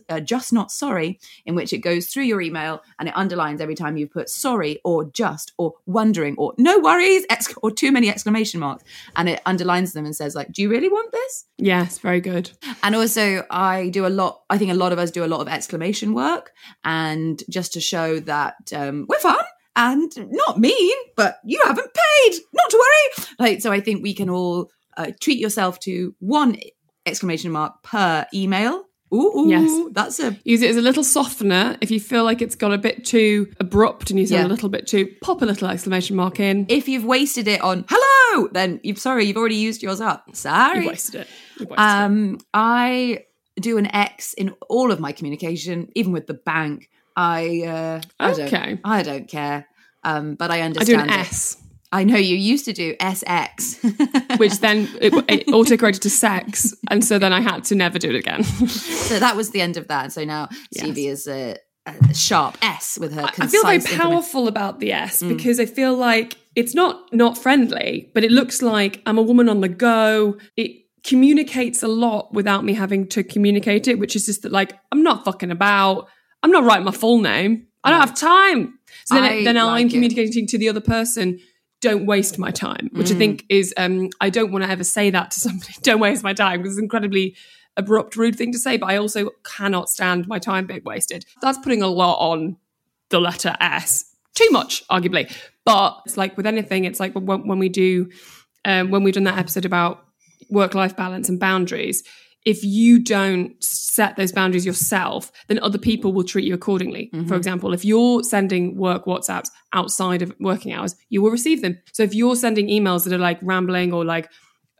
uh, 0.10 0.20
Just 0.20 0.52
Not 0.52 0.72
Sorry, 0.72 1.20
in 1.46 1.56
which 1.56 1.72
it 1.72 1.78
goes 1.78 2.08
through 2.08 2.24
your 2.24 2.42
email 2.42 2.82
and 3.00 3.08
it 3.08 3.16
underlines 3.16 3.62
every 3.62 3.76
time 3.76 3.96
you 3.96 4.08
put 4.08 4.30
sorry 4.30 4.82
or 4.84 5.06
just 5.06 5.54
or 5.58 5.76
wondering 5.86 6.36
or 6.38 6.54
no 6.58 6.80
worries 6.80 7.26
ex- 7.30 7.56
or 7.64 7.72
too 7.72 7.94
many 7.94 8.10
exclamation 8.10 8.60
marks. 8.60 8.84
And 9.16 9.30
it 9.30 9.42
underlines 9.46 9.94
them 9.94 10.06
and 10.06 10.14
says, 10.14 10.36
like, 10.36 10.52
do 10.52 10.62
you 10.62 10.70
really 10.70 10.90
want 10.90 11.14
this? 11.14 11.46
Yes, 11.58 12.00
very 12.00 12.20
good. 12.20 12.52
And 12.84 12.94
also, 12.94 13.46
I 13.50 13.88
do 13.90 14.06
a 14.06 14.10
lot, 14.10 14.42
I 14.50 14.58
think 14.58 14.72
a 14.72 14.76
lot 14.76 14.92
of 14.92 15.00
us 15.00 15.12
do 15.12 15.24
a 15.24 15.28
lot 15.28 15.40
of 15.40 15.48
exclamation 15.48 16.14
work. 16.14 16.52
And 16.84 17.42
just 17.50 17.72
to 17.74 17.80
show 17.80 18.20
that 18.22 18.56
um, 18.74 19.06
we're 19.08 19.20
fun 19.20 19.44
and 19.78 20.12
not 20.30 20.60
mean, 20.60 20.98
but 21.16 21.38
you 21.46 21.62
haven't 21.64 21.94
paid, 21.94 22.40
not 22.54 22.70
to 22.70 22.78
worry. 22.78 23.28
Like, 23.40 23.62
so 23.62 23.72
I 23.72 23.80
think 23.80 24.04
we 24.04 24.14
can 24.14 24.30
all 24.30 24.72
uh, 24.98 25.12
treat 25.20 25.40
yourself 25.40 25.80
to 25.82 26.16
one 26.20 26.58
exclamation 27.06 27.52
mark 27.52 27.84
per 27.84 28.26
email. 28.34 28.84
Ooh, 29.14 29.32
ooh 29.38 29.50
Yes. 29.50 29.90
that's 29.94 30.20
a 30.20 30.38
Use 30.44 30.62
it 30.64 30.70
as 30.72 30.78
a 30.78 30.82
little 30.82 31.04
softener. 31.04 31.78
If 31.80 31.92
you 31.92 32.00
feel 32.00 32.24
like 32.24 32.42
it's 32.42 32.56
got 32.56 32.74
a 32.74 32.78
bit 32.78 33.06
too 33.06 33.48
abrupt 33.60 34.10
and 34.10 34.20
you 34.20 34.26
sound 34.26 34.42
Yeah. 34.42 34.48
a 34.48 34.50
little 34.54 34.68
bit 34.70 34.88
too, 34.88 35.08
pop 35.22 35.42
a 35.42 35.46
little 35.46 35.68
exclamation 35.68 36.16
mark 36.16 36.40
in. 36.40 36.66
if 36.70 36.88
you've 36.88 37.06
wasted 37.06 37.48
it 37.48 37.62
on 37.62 37.86
hello, 37.88 38.50
then 38.52 38.80
you've 38.84 38.98
sorry, 39.00 39.26
you've 39.26 39.38
already 39.38 39.56
used 39.56 39.84
yours 39.84 40.02
up. 40.02 40.36
Sorry. 40.36 40.80
You've 40.80 40.88
wasted 40.88 41.22
it. 41.22 41.28
You've 41.60 41.70
wasted 41.70 41.86
it. 41.86 41.92
Um, 42.04 42.38
I 42.54 43.26
do 43.62 43.78
an 43.78 43.86
X 43.86 44.34
in 44.34 44.54
all 44.68 44.92
of 44.92 45.00
my 45.00 45.12
communication, 45.12 45.90
even 45.96 46.12
with 46.12 46.26
the 46.28 46.34
bank. 46.34 46.90
I 47.16 47.62
uh, 47.62 48.02
I 48.20 48.32
Okay. 48.32 48.50
don't 48.50 48.80
I 48.84 49.04
don't 49.04 49.28
care. 49.30 49.68
Um, 50.04 50.36
but 50.36 50.52
I 50.52 50.62
understand. 50.62 51.00
I 51.02 51.06
do 51.06 51.14
an 51.14 51.20
it. 51.20 51.28
S. 51.28 51.58
I 51.96 52.04
know 52.04 52.18
you 52.18 52.36
used 52.36 52.66
to 52.66 52.74
do 52.74 52.94
SX, 52.98 54.38
which 54.38 54.60
then 54.60 54.90
it, 55.00 55.14
it 55.30 55.48
autocorrected 55.48 56.02
to 56.02 56.10
sex, 56.10 56.76
and 56.90 57.02
so 57.06 57.18
then 57.18 57.32
I 57.32 57.40
had 57.40 57.64
to 57.66 57.76
never 57.76 57.98
do 57.98 58.10
it 58.10 58.16
again. 58.16 58.44
so 58.44 59.18
that 59.18 59.38
was 59.38 59.52
the 59.52 59.62
end 59.62 59.78
of 59.78 59.88
that. 59.88 60.12
So 60.12 60.26
now 60.26 60.50
Yes. 60.72 60.84
Stevie 60.84 61.08
is 61.08 61.26
a, 61.26 61.56
a 61.86 62.14
sharp 62.14 62.58
S 62.62 62.98
with 63.00 63.14
her. 63.14 63.24
I 63.40 63.48
feel 63.48 63.64
very 63.64 63.80
powerful 63.80 64.50
about 64.50 64.82
the 64.82 64.92
S 64.92 65.24
mm. 65.24 65.30
because 65.30 65.58
I 65.58 65.66
feel 65.66 65.96
like 65.96 66.36
it's 66.54 66.76
not 66.76 67.14
not 67.14 67.38
friendly, 67.38 68.12
but 68.14 68.26
it 68.26 68.32
looks 68.32 68.62
like 68.62 69.02
I'm 69.06 69.18
a 69.18 69.24
woman 69.24 69.48
on 69.48 69.62
the 69.62 69.70
go. 69.70 70.38
It 70.58 70.72
communicates 71.06 71.82
a 71.82 71.88
lot 71.88 72.34
without 72.34 72.66
me 72.66 72.74
having 72.74 73.08
to 73.08 73.24
communicate 73.24 73.88
it, 73.88 74.00
which 74.00 74.18
is 74.18 74.26
just 74.26 74.42
that 74.42 74.52
like 74.52 74.74
I'm 74.92 75.02
not 75.02 75.24
fucking 75.24 75.50
about. 75.50 76.10
I'm 76.44 76.52
not 76.52 76.66
writing 76.66 76.84
my 76.84 76.92
full 76.92 77.20
name. 77.22 77.68
I 77.86 77.92
don't 77.92 78.02
have 78.02 78.16
time. 78.16 78.80
So 79.06 79.16
then, 79.16 79.24
I 79.24 79.44
then 79.46 79.56
like 79.56 79.82
I'm 79.82 79.88
it. 79.88 79.92
communicating 79.92 80.46
to 80.48 80.58
the 80.58 80.68
other 80.68 80.82
person. 80.82 81.40
Don't 81.90 82.06
waste 82.06 82.40
my 82.40 82.52
time, 82.52 82.90
which 82.94 83.08
Mm. 83.10 83.16
I 83.16 83.18
think 83.18 83.46
is 83.50 83.74
um, 83.78 84.10
I 84.20 84.30
don't 84.30 84.52
want 84.52 84.64
to 84.66 84.70
ever 84.70 84.84
say 84.84 85.10
that 85.12 85.32
to 85.32 85.40
somebody. 85.46 85.74
Don't 85.82 86.00
waste 86.00 86.24
my 86.24 86.34
time 86.34 86.60
because 86.60 86.74
it's 86.74 86.80
an 86.80 86.86
incredibly 86.86 87.36
abrupt, 87.78 88.16
rude 88.16 88.36
thing 88.36 88.52
to 88.54 88.58
say. 88.60 88.78
But 88.78 88.88
I 88.90 88.98
also 88.98 89.30
cannot 89.44 89.90
stand 89.90 90.28
my 90.28 90.40
time 90.40 90.66
being 90.66 90.82
wasted. 90.84 91.26
That's 91.42 91.58
putting 91.60 91.82
a 91.84 91.88
lot 91.88 92.18
on 92.20 92.58
the 93.10 93.20
letter 93.20 93.56
S. 93.60 94.06
Too 94.34 94.50
much, 94.52 94.86
arguably. 94.88 95.32
But 95.64 96.02
it's 96.06 96.18
like 96.18 96.36
with 96.38 96.46
anything, 96.48 96.86
it's 96.86 97.00
like 97.00 97.14
when, 97.14 97.48
when 97.48 97.60
we 97.60 97.70
do, 97.70 98.10
um, 98.66 98.90
when 98.92 99.04
we've 99.04 99.14
done 99.14 99.24
that 99.26 99.38
episode 99.38 99.66
about 99.66 100.04
work 100.50 100.74
life 100.74 100.96
balance 100.96 101.30
and 101.30 101.40
boundaries, 101.40 102.04
if 102.46 102.64
you 102.64 103.00
don't 103.00 103.62
set 103.64 104.16
those 104.16 104.32
boundaries 104.32 104.66
yourself, 104.66 105.32
then 105.48 105.60
other 105.60 105.80
people 105.80 106.14
will 106.14 106.24
treat 106.24 106.46
you 106.46 106.54
accordingly. 106.54 107.10
Mm-hmm. 107.12 107.28
For 107.28 107.36
example, 107.36 107.74
if 107.74 107.84
you're 107.84 108.24
sending 108.24 108.78
work 108.78 109.06
WhatsApps 109.06 109.50
outside 109.74 110.22
of 110.22 110.34
working 110.40 110.72
hours, 110.72 110.96
you 111.10 111.24
will 111.24 111.32
receive 111.32 111.64
them. 111.64 111.80
So 111.92 112.04
if 112.04 112.14
you're 112.14 112.36
sending 112.36 112.68
emails 112.68 113.04
that 113.04 113.14
are 113.14 113.18
like 113.18 113.40
rambling 113.42 113.92
or 113.92 114.06
like 114.06 114.32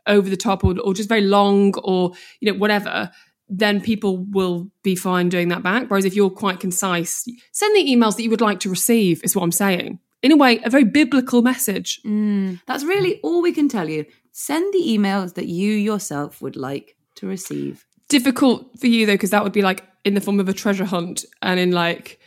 over 0.06 0.30
the 0.30 0.36
top 0.36 0.62
or, 0.62 0.78
or 0.80 0.94
just 0.94 1.08
very 1.08 1.22
long 1.22 1.74
or 1.82 2.12
you 2.40 2.52
know 2.52 2.58
whatever, 2.58 3.10
then 3.48 3.80
people 3.80 4.18
will 4.30 4.70
be 4.84 4.94
fine 4.94 5.28
doing 5.28 5.48
that 5.48 5.64
back. 5.64 5.90
Whereas 5.90 6.04
if 6.04 6.14
you're 6.14 6.30
quite 6.30 6.60
concise, 6.60 7.26
send 7.50 7.76
the 7.76 7.84
emails 7.84 8.16
that 8.16 8.22
you 8.22 8.30
would 8.30 8.40
like 8.40 8.60
to 8.60 8.70
receive. 8.70 9.22
Is 9.24 9.34
what 9.34 9.42
I'm 9.42 9.52
saying. 9.52 9.98
In 10.22 10.32
a 10.32 10.36
way, 10.36 10.60
a 10.64 10.70
very 10.70 10.84
biblical 10.84 11.42
message. 11.42 12.00
Mm, 12.04 12.60
that's 12.66 12.84
really 12.84 13.20
all 13.22 13.42
we 13.42 13.52
can 13.52 13.68
tell 13.68 13.88
you. 13.88 14.06
Send 14.32 14.72
the 14.72 14.82
emails 14.82 15.34
that 15.34 15.46
you 15.46 15.72
yourself 15.72 16.42
would 16.42 16.56
like 16.56 16.95
to 17.16 17.26
receive. 17.26 17.84
difficult 18.08 18.78
for 18.80 18.86
you 18.86 19.06
though 19.06 19.14
because 19.14 19.30
that 19.30 19.42
would 19.44 19.52
be 19.52 19.62
like 19.62 19.84
in 20.04 20.14
the 20.14 20.20
form 20.20 20.38
of 20.40 20.48
a 20.48 20.52
treasure 20.52 20.84
hunt 20.84 21.24
and 21.42 21.58
in 21.58 21.72
like 21.72 22.20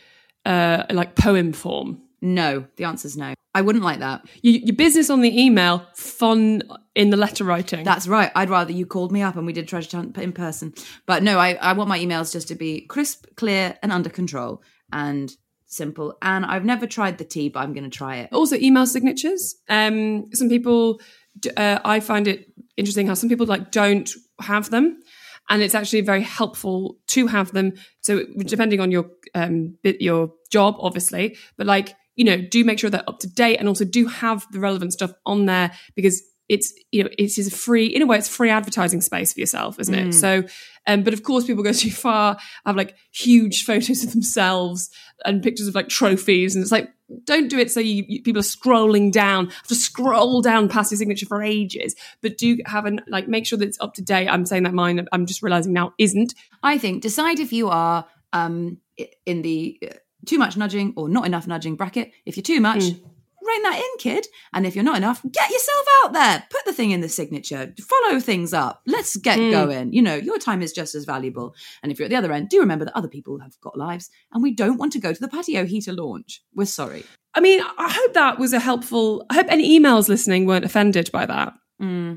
uh 0.44 0.84
like 0.90 1.14
poem 1.16 1.52
form 1.52 2.00
No, 2.22 2.66
the 2.76 2.84
answer's 2.84 3.16
no. 3.16 3.32
I 3.54 3.62
wouldn't 3.62 3.82
like 3.84 3.98
that. 4.00 4.20
you, 4.42 4.52
your 4.52 4.76
business 4.76 5.10
on 5.10 5.22
the 5.22 5.32
email 5.44 5.86
fun 5.94 6.62
in 6.94 7.10
the 7.10 7.16
letter 7.16 7.44
writing 7.44 7.82
That's 7.84 8.06
right. 8.06 8.30
I'd 8.34 8.50
rather 8.50 8.72
you 8.72 8.84
called 8.86 9.10
me 9.10 9.22
up 9.22 9.36
and 9.36 9.46
we 9.46 9.52
did 9.54 9.66
treasure 9.68 9.96
hunt 9.96 10.16
in 10.18 10.32
person. 10.32 10.72
But 11.06 11.22
no, 11.22 11.38
I, 11.38 11.54
I 11.54 11.72
want 11.72 11.88
my 11.88 11.98
emails 11.98 12.30
just 12.32 12.48
to 12.48 12.54
be 12.54 12.82
crisp, 12.82 13.26
clear, 13.36 13.76
and 13.82 13.90
under 13.90 14.10
control 14.10 14.62
and 14.92 15.34
simple. 15.66 16.16
And 16.20 16.44
I've 16.44 16.64
never 16.64 16.86
tried 16.86 17.16
the 17.18 17.24
tea, 17.24 17.48
but 17.48 17.60
I'm 17.60 17.72
going 17.72 17.90
to 17.90 17.96
try 17.98 18.16
it. 18.18 18.28
also 18.32 18.56
email 18.56 18.86
signatures 18.86 19.56
um 19.68 20.28
some 20.34 20.48
people 20.48 21.00
uh, 21.56 21.78
i 21.84 22.00
find 22.00 22.26
it 22.28 22.38
interesting 22.76 23.06
how 23.06 23.14
some 23.14 23.28
people 23.28 23.46
like 23.46 23.70
don't 23.70 24.10
have 24.42 24.70
them. 24.70 25.00
And 25.48 25.62
it's 25.62 25.74
actually 25.74 26.02
very 26.02 26.22
helpful 26.22 26.98
to 27.08 27.26
have 27.26 27.50
them. 27.52 27.72
So 28.02 28.24
depending 28.38 28.80
on 28.80 28.90
your 28.90 29.10
um 29.34 29.76
bit 29.82 30.00
your 30.00 30.32
job 30.50 30.74
obviously 30.80 31.36
but 31.56 31.66
like 31.66 31.94
you 32.16 32.24
know 32.24 32.36
do 32.40 32.64
make 32.64 32.78
sure 32.78 32.90
they're 32.90 33.08
up 33.08 33.20
to 33.20 33.28
date 33.28 33.56
and 33.56 33.68
also 33.68 33.84
do 33.84 34.06
have 34.06 34.46
the 34.50 34.60
relevant 34.60 34.92
stuff 34.92 35.12
on 35.24 35.46
there 35.46 35.70
because 35.94 36.22
it's 36.48 36.74
you 36.90 37.04
know 37.04 37.10
it 37.16 37.38
is 37.38 37.46
a 37.46 37.50
free 37.50 37.86
in 37.86 38.02
a 38.02 38.06
way 38.06 38.18
it's 38.18 38.28
free 38.28 38.50
advertising 38.50 39.00
space 39.00 39.32
for 39.32 39.40
yourself 39.40 39.78
isn't 39.78 39.94
it? 39.94 40.12
So 40.12 40.42
um 40.86 41.02
but 41.02 41.14
of 41.14 41.22
course 41.22 41.46
people 41.46 41.62
go 41.62 41.72
too 41.72 41.90
far 41.90 42.36
have 42.66 42.76
like 42.76 42.96
huge 43.12 43.64
photos 43.64 44.02
of 44.02 44.12
themselves 44.12 44.90
and 45.24 45.42
pictures 45.42 45.68
of 45.68 45.74
like 45.74 45.88
trophies 45.88 46.54
and 46.54 46.62
it's 46.62 46.72
like 46.72 46.90
don't 47.24 47.48
do 47.48 47.58
it 47.58 47.70
so 47.70 47.80
you, 47.80 48.04
you 48.08 48.22
people 48.22 48.40
are 48.40 48.42
scrolling 48.42 49.12
down. 49.12 49.46
Have 49.46 49.66
to 49.68 49.74
scroll 49.74 50.40
down 50.42 50.68
past 50.68 50.90
your 50.90 50.98
signature 50.98 51.26
for 51.26 51.42
ages. 51.42 51.94
But 52.22 52.38
do 52.38 52.58
have 52.66 52.86
an 52.86 53.00
like 53.08 53.28
make 53.28 53.46
sure 53.46 53.58
that 53.58 53.68
it's 53.68 53.80
up 53.80 53.94
to 53.94 54.02
date. 54.02 54.28
I'm 54.28 54.46
saying 54.46 54.64
that 54.64 54.74
mine 54.74 55.06
i'm 55.12 55.26
just 55.26 55.42
realizing 55.42 55.72
now 55.72 55.94
isn't. 55.98 56.34
I 56.62 56.78
think 56.78 57.02
decide 57.02 57.40
if 57.40 57.52
you 57.52 57.68
are 57.68 58.06
um, 58.32 58.78
in 59.26 59.42
the 59.42 59.78
uh, 59.82 59.94
too 60.26 60.38
much 60.38 60.56
nudging 60.56 60.92
or 60.96 61.08
not 61.08 61.26
enough 61.26 61.46
nudging 61.46 61.76
bracket. 61.76 62.12
If 62.26 62.36
you're 62.36 62.42
too 62.42 62.60
much, 62.60 62.84
rein 63.42 63.62
that 63.62 63.78
in, 63.78 63.98
kid. 63.98 64.26
And 64.52 64.66
if 64.66 64.74
you're 64.74 64.84
not 64.84 64.96
enough, 64.96 65.22
get 65.30 65.50
yourself 65.50 65.86
out 66.02 66.12
there. 66.12 66.44
Put 66.50 66.64
the 66.64 66.72
thing 66.72 66.90
in 66.90 67.00
the 67.00 67.08
signature. 67.08 67.74
Follow 67.80 68.20
things 68.20 68.52
up. 68.52 68.82
Let's 68.86 69.16
get 69.16 69.38
hmm. 69.38 69.50
going. 69.50 69.92
You 69.92 70.02
know, 70.02 70.14
your 70.14 70.38
time 70.38 70.62
is 70.62 70.72
just 70.72 70.94
as 70.94 71.04
valuable. 71.04 71.54
And 71.82 71.90
if 71.90 71.98
you're 71.98 72.06
at 72.06 72.10
the 72.10 72.16
other 72.16 72.32
end, 72.32 72.48
do 72.48 72.60
remember 72.60 72.84
that 72.84 72.96
other 72.96 73.08
people 73.08 73.38
have 73.40 73.58
got 73.60 73.78
lives 73.78 74.10
and 74.32 74.42
we 74.42 74.52
don't 74.52 74.78
want 74.78 74.92
to 74.92 75.00
go 75.00 75.12
to 75.12 75.20
the 75.20 75.28
patio 75.28 75.64
heater 75.64 75.92
launch. 75.92 76.42
We're 76.54 76.66
sorry. 76.66 77.04
i 77.34 77.40
mean 77.40 77.60
i 77.78 77.88
hope 77.88 78.12
that 78.14 78.38
was 78.40 78.52
a 78.52 78.58
helpful 78.58 79.24
i 79.30 79.34
hope 79.34 79.46
any 79.48 79.78
emails 79.78 80.08
listening 80.08 80.46
weren't 80.46 80.64
offended 80.64 81.08
by 81.12 81.24
that 81.24 81.52
hmm. 81.78 82.14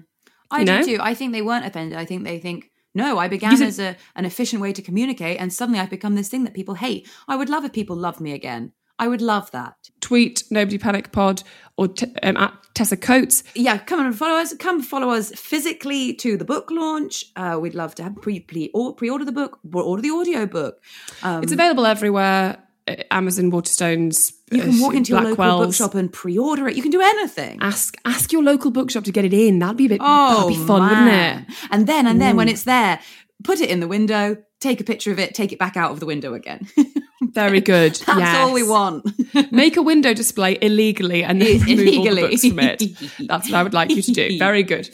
I 0.54 0.60
You 0.60 0.66
do 0.66 0.72
know? 0.72 0.84
too. 0.84 0.98
I 1.02 1.14
think 1.16 1.34
they 1.34 1.42
weren't 1.42 1.66
offended. 1.66 1.98
I 1.98 2.06
think 2.06 2.24
they 2.24 2.40
think, 2.40 2.72
no, 2.94 3.18
I 3.18 3.28
began 3.28 3.58
said- 3.58 3.68
as 3.68 3.80
a, 3.80 3.98
an 4.16 4.26
efficient 4.26 4.62
way 4.62 4.72
to 4.72 4.82
communicate, 4.82 5.40
and 5.40 5.52
suddenly 5.52 5.80
I've 5.80 5.90
become 5.90 6.16
this 6.16 6.30
thing 6.30 6.44
that 6.44 6.54
people 6.54 6.76
hate. 6.76 7.10
I 7.28 7.36
would 7.36 7.50
love 7.50 7.66
if 7.66 7.74
people 7.74 7.96
loved 7.96 8.22
me 8.22 8.34
again. 8.34 8.72
I 9.04 9.08
would 9.08 9.22
love 9.22 9.52
that. 9.52 9.76
tweet 10.02 10.44
nobody 10.50 10.78
panic 10.78 11.12
pod 11.12 11.44
or 11.78 11.88
t- 11.88 12.14
um, 12.24 12.38
at 12.38 12.54
tessa 12.74 12.98
coates 12.98 13.44
Yeah, 13.56 13.78
come 13.78 14.00
and 14.06 14.16
follow 14.16 14.36
us. 14.42 14.54
Come 14.58 14.82
follow 14.82 15.10
us 15.10 15.32
physically 15.36 16.14
to 16.16 16.38
the 16.38 16.46
book 16.46 16.70
launch. 16.72 17.26
Uh, 17.36 17.58
we'd 17.62 17.76
love 17.76 17.94
to 17.96 18.04
have 18.04 18.16
pre 18.22 18.40
pre 18.40 18.70
order 18.74 19.26
the 19.26 19.32
book 19.32 19.60
or 19.74 19.84
order 19.84 20.02
the 20.02 20.12
audio 20.12 20.46
book. 20.46 20.82
Um, 21.24 21.44
it's 21.44 21.52
available 21.52 21.86
everywhere 21.86 22.58
uh, 22.88 22.96
amazon 23.12 23.50
waterstones 23.52 24.34
you 24.52 24.62
can 24.62 24.80
walk 24.80 24.94
into 24.94 25.14
your 25.14 25.22
local 25.22 25.38
Blackwells. 25.38 25.66
bookshop 25.66 25.96
and 25.96 26.12
pre-order 26.14 26.68
it. 26.68 26.76
You 26.76 26.82
can 26.84 26.92
do 26.92 27.02
anything. 27.02 27.58
ask 27.62 27.96
ask 28.06 28.32
your 28.32 28.44
local 28.44 28.70
bookshop 28.72 29.04
to 29.06 29.12
get 29.12 29.26
it 29.26 29.34
in 29.34 29.60
that'd 29.60 29.78
be 29.78 29.86
a 29.88 29.90
bit 29.90 30.02
Oh, 30.04 30.48
that'd 30.48 30.50
be 30.60 30.68
fun 30.68 30.82
man. 30.82 31.46
wouldn't 31.48 31.50
it 31.50 31.68
And 31.72 31.88
then, 31.88 32.06
and 32.08 32.22
then 32.22 32.36
when 32.36 32.50
it's 32.50 32.64
there, 32.64 33.00
put 33.44 33.60
it 33.62 33.70
in 33.70 33.80
the 33.80 33.88
window, 33.88 34.38
take 34.60 34.80
a 34.80 34.84
picture 34.84 35.12
of 35.12 35.20
it, 35.20 35.34
take 35.36 35.52
it 35.52 35.60
back 35.60 35.76
out 35.78 35.92
of 35.92 36.00
the 36.00 36.06
window 36.06 36.34
again. 36.34 36.68
very 37.32 37.62
good 37.62 37.96
That's 37.96 38.20
yes. 38.20 38.38
all 38.38 38.54
we 38.54 38.64
want. 38.68 39.06
make 39.52 39.78
a 39.78 39.82
window 39.82 40.14
display 40.14 40.58
illegally 40.62 41.24
and 41.24 41.42
then 41.42 41.60
remove 41.62 41.98
all 41.98 42.04
the 42.04 42.10
Illegally. 42.10 42.22
books 42.22 42.48
from 42.48 42.60
it. 42.60 43.28
That's 43.28 43.50
what 43.50 43.58
I 43.58 43.64
would 43.64 43.74
like 43.74 43.90
you 43.90 44.02
to 44.02 44.12
do. 44.12 44.38
Very 44.40 44.62
good. 44.62 44.90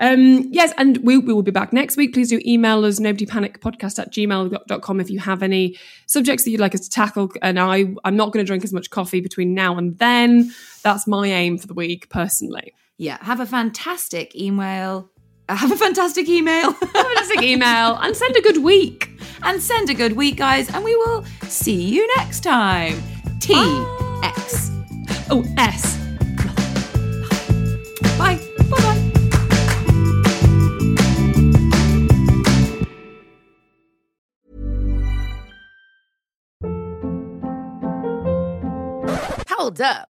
Um, 0.00 0.48
yes, 0.52 0.72
and 0.78 0.98
we, 0.98 1.18
we 1.18 1.32
will 1.34 1.42
be 1.42 1.50
back 1.50 1.72
next 1.72 1.96
week. 1.96 2.14
Please 2.14 2.30
do 2.30 2.40
email 2.46 2.84
us 2.84 2.98
nobodypanicpodcast 3.00 3.98
at 3.98 4.12
gmail.com 4.12 5.00
if 5.00 5.10
you 5.10 5.18
have 5.18 5.42
any 5.42 5.76
subjects 6.06 6.44
that 6.44 6.50
you'd 6.50 6.60
like 6.60 6.74
us 6.74 6.82
to 6.82 6.90
tackle. 6.90 7.30
And 7.42 7.58
I, 7.58 7.92
I'm 8.04 8.16
not 8.16 8.32
going 8.32 8.44
to 8.44 8.48
drink 8.48 8.64
as 8.64 8.72
much 8.72 8.90
coffee 8.90 9.20
between 9.20 9.52
now 9.52 9.76
and 9.76 9.98
then. 9.98 10.52
That's 10.82 11.06
my 11.06 11.26
aim 11.26 11.58
for 11.58 11.66
the 11.66 11.74
week, 11.74 12.08
personally. 12.08 12.72
yeah, 12.96 13.18
have 13.22 13.40
a 13.40 13.46
fantastic 13.46 14.34
email. 14.34 15.10
Have 15.56 15.70
a 15.72 15.76
fantastic 15.76 16.28
email. 16.28 16.72
Fantastic 16.72 17.42
email 17.42 17.96
and 18.00 18.16
send 18.16 18.36
a 18.36 18.40
good 18.42 18.58
week. 18.58 19.08
and 19.42 19.60
send 19.62 19.90
a 19.90 19.94
good 19.94 20.12
week, 20.14 20.36
guys, 20.36 20.68
and 20.72 20.84
we 20.84 20.94
will 20.96 21.24
see 21.42 21.82
you 21.82 22.06
next 22.16 22.40
time. 22.40 23.02
T 23.40 23.52
X. 24.22 24.70
Oh, 25.30 25.44
S. 25.58 25.98
Bye. 28.18 28.38
Bye 28.70 28.80
bye. 28.80 28.98
Hold 39.48 39.80
up. 39.80 40.11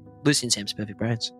And 0.25 0.53
Sam's 0.53 0.73
Perfect 0.73 0.97
Brains. 0.97 1.31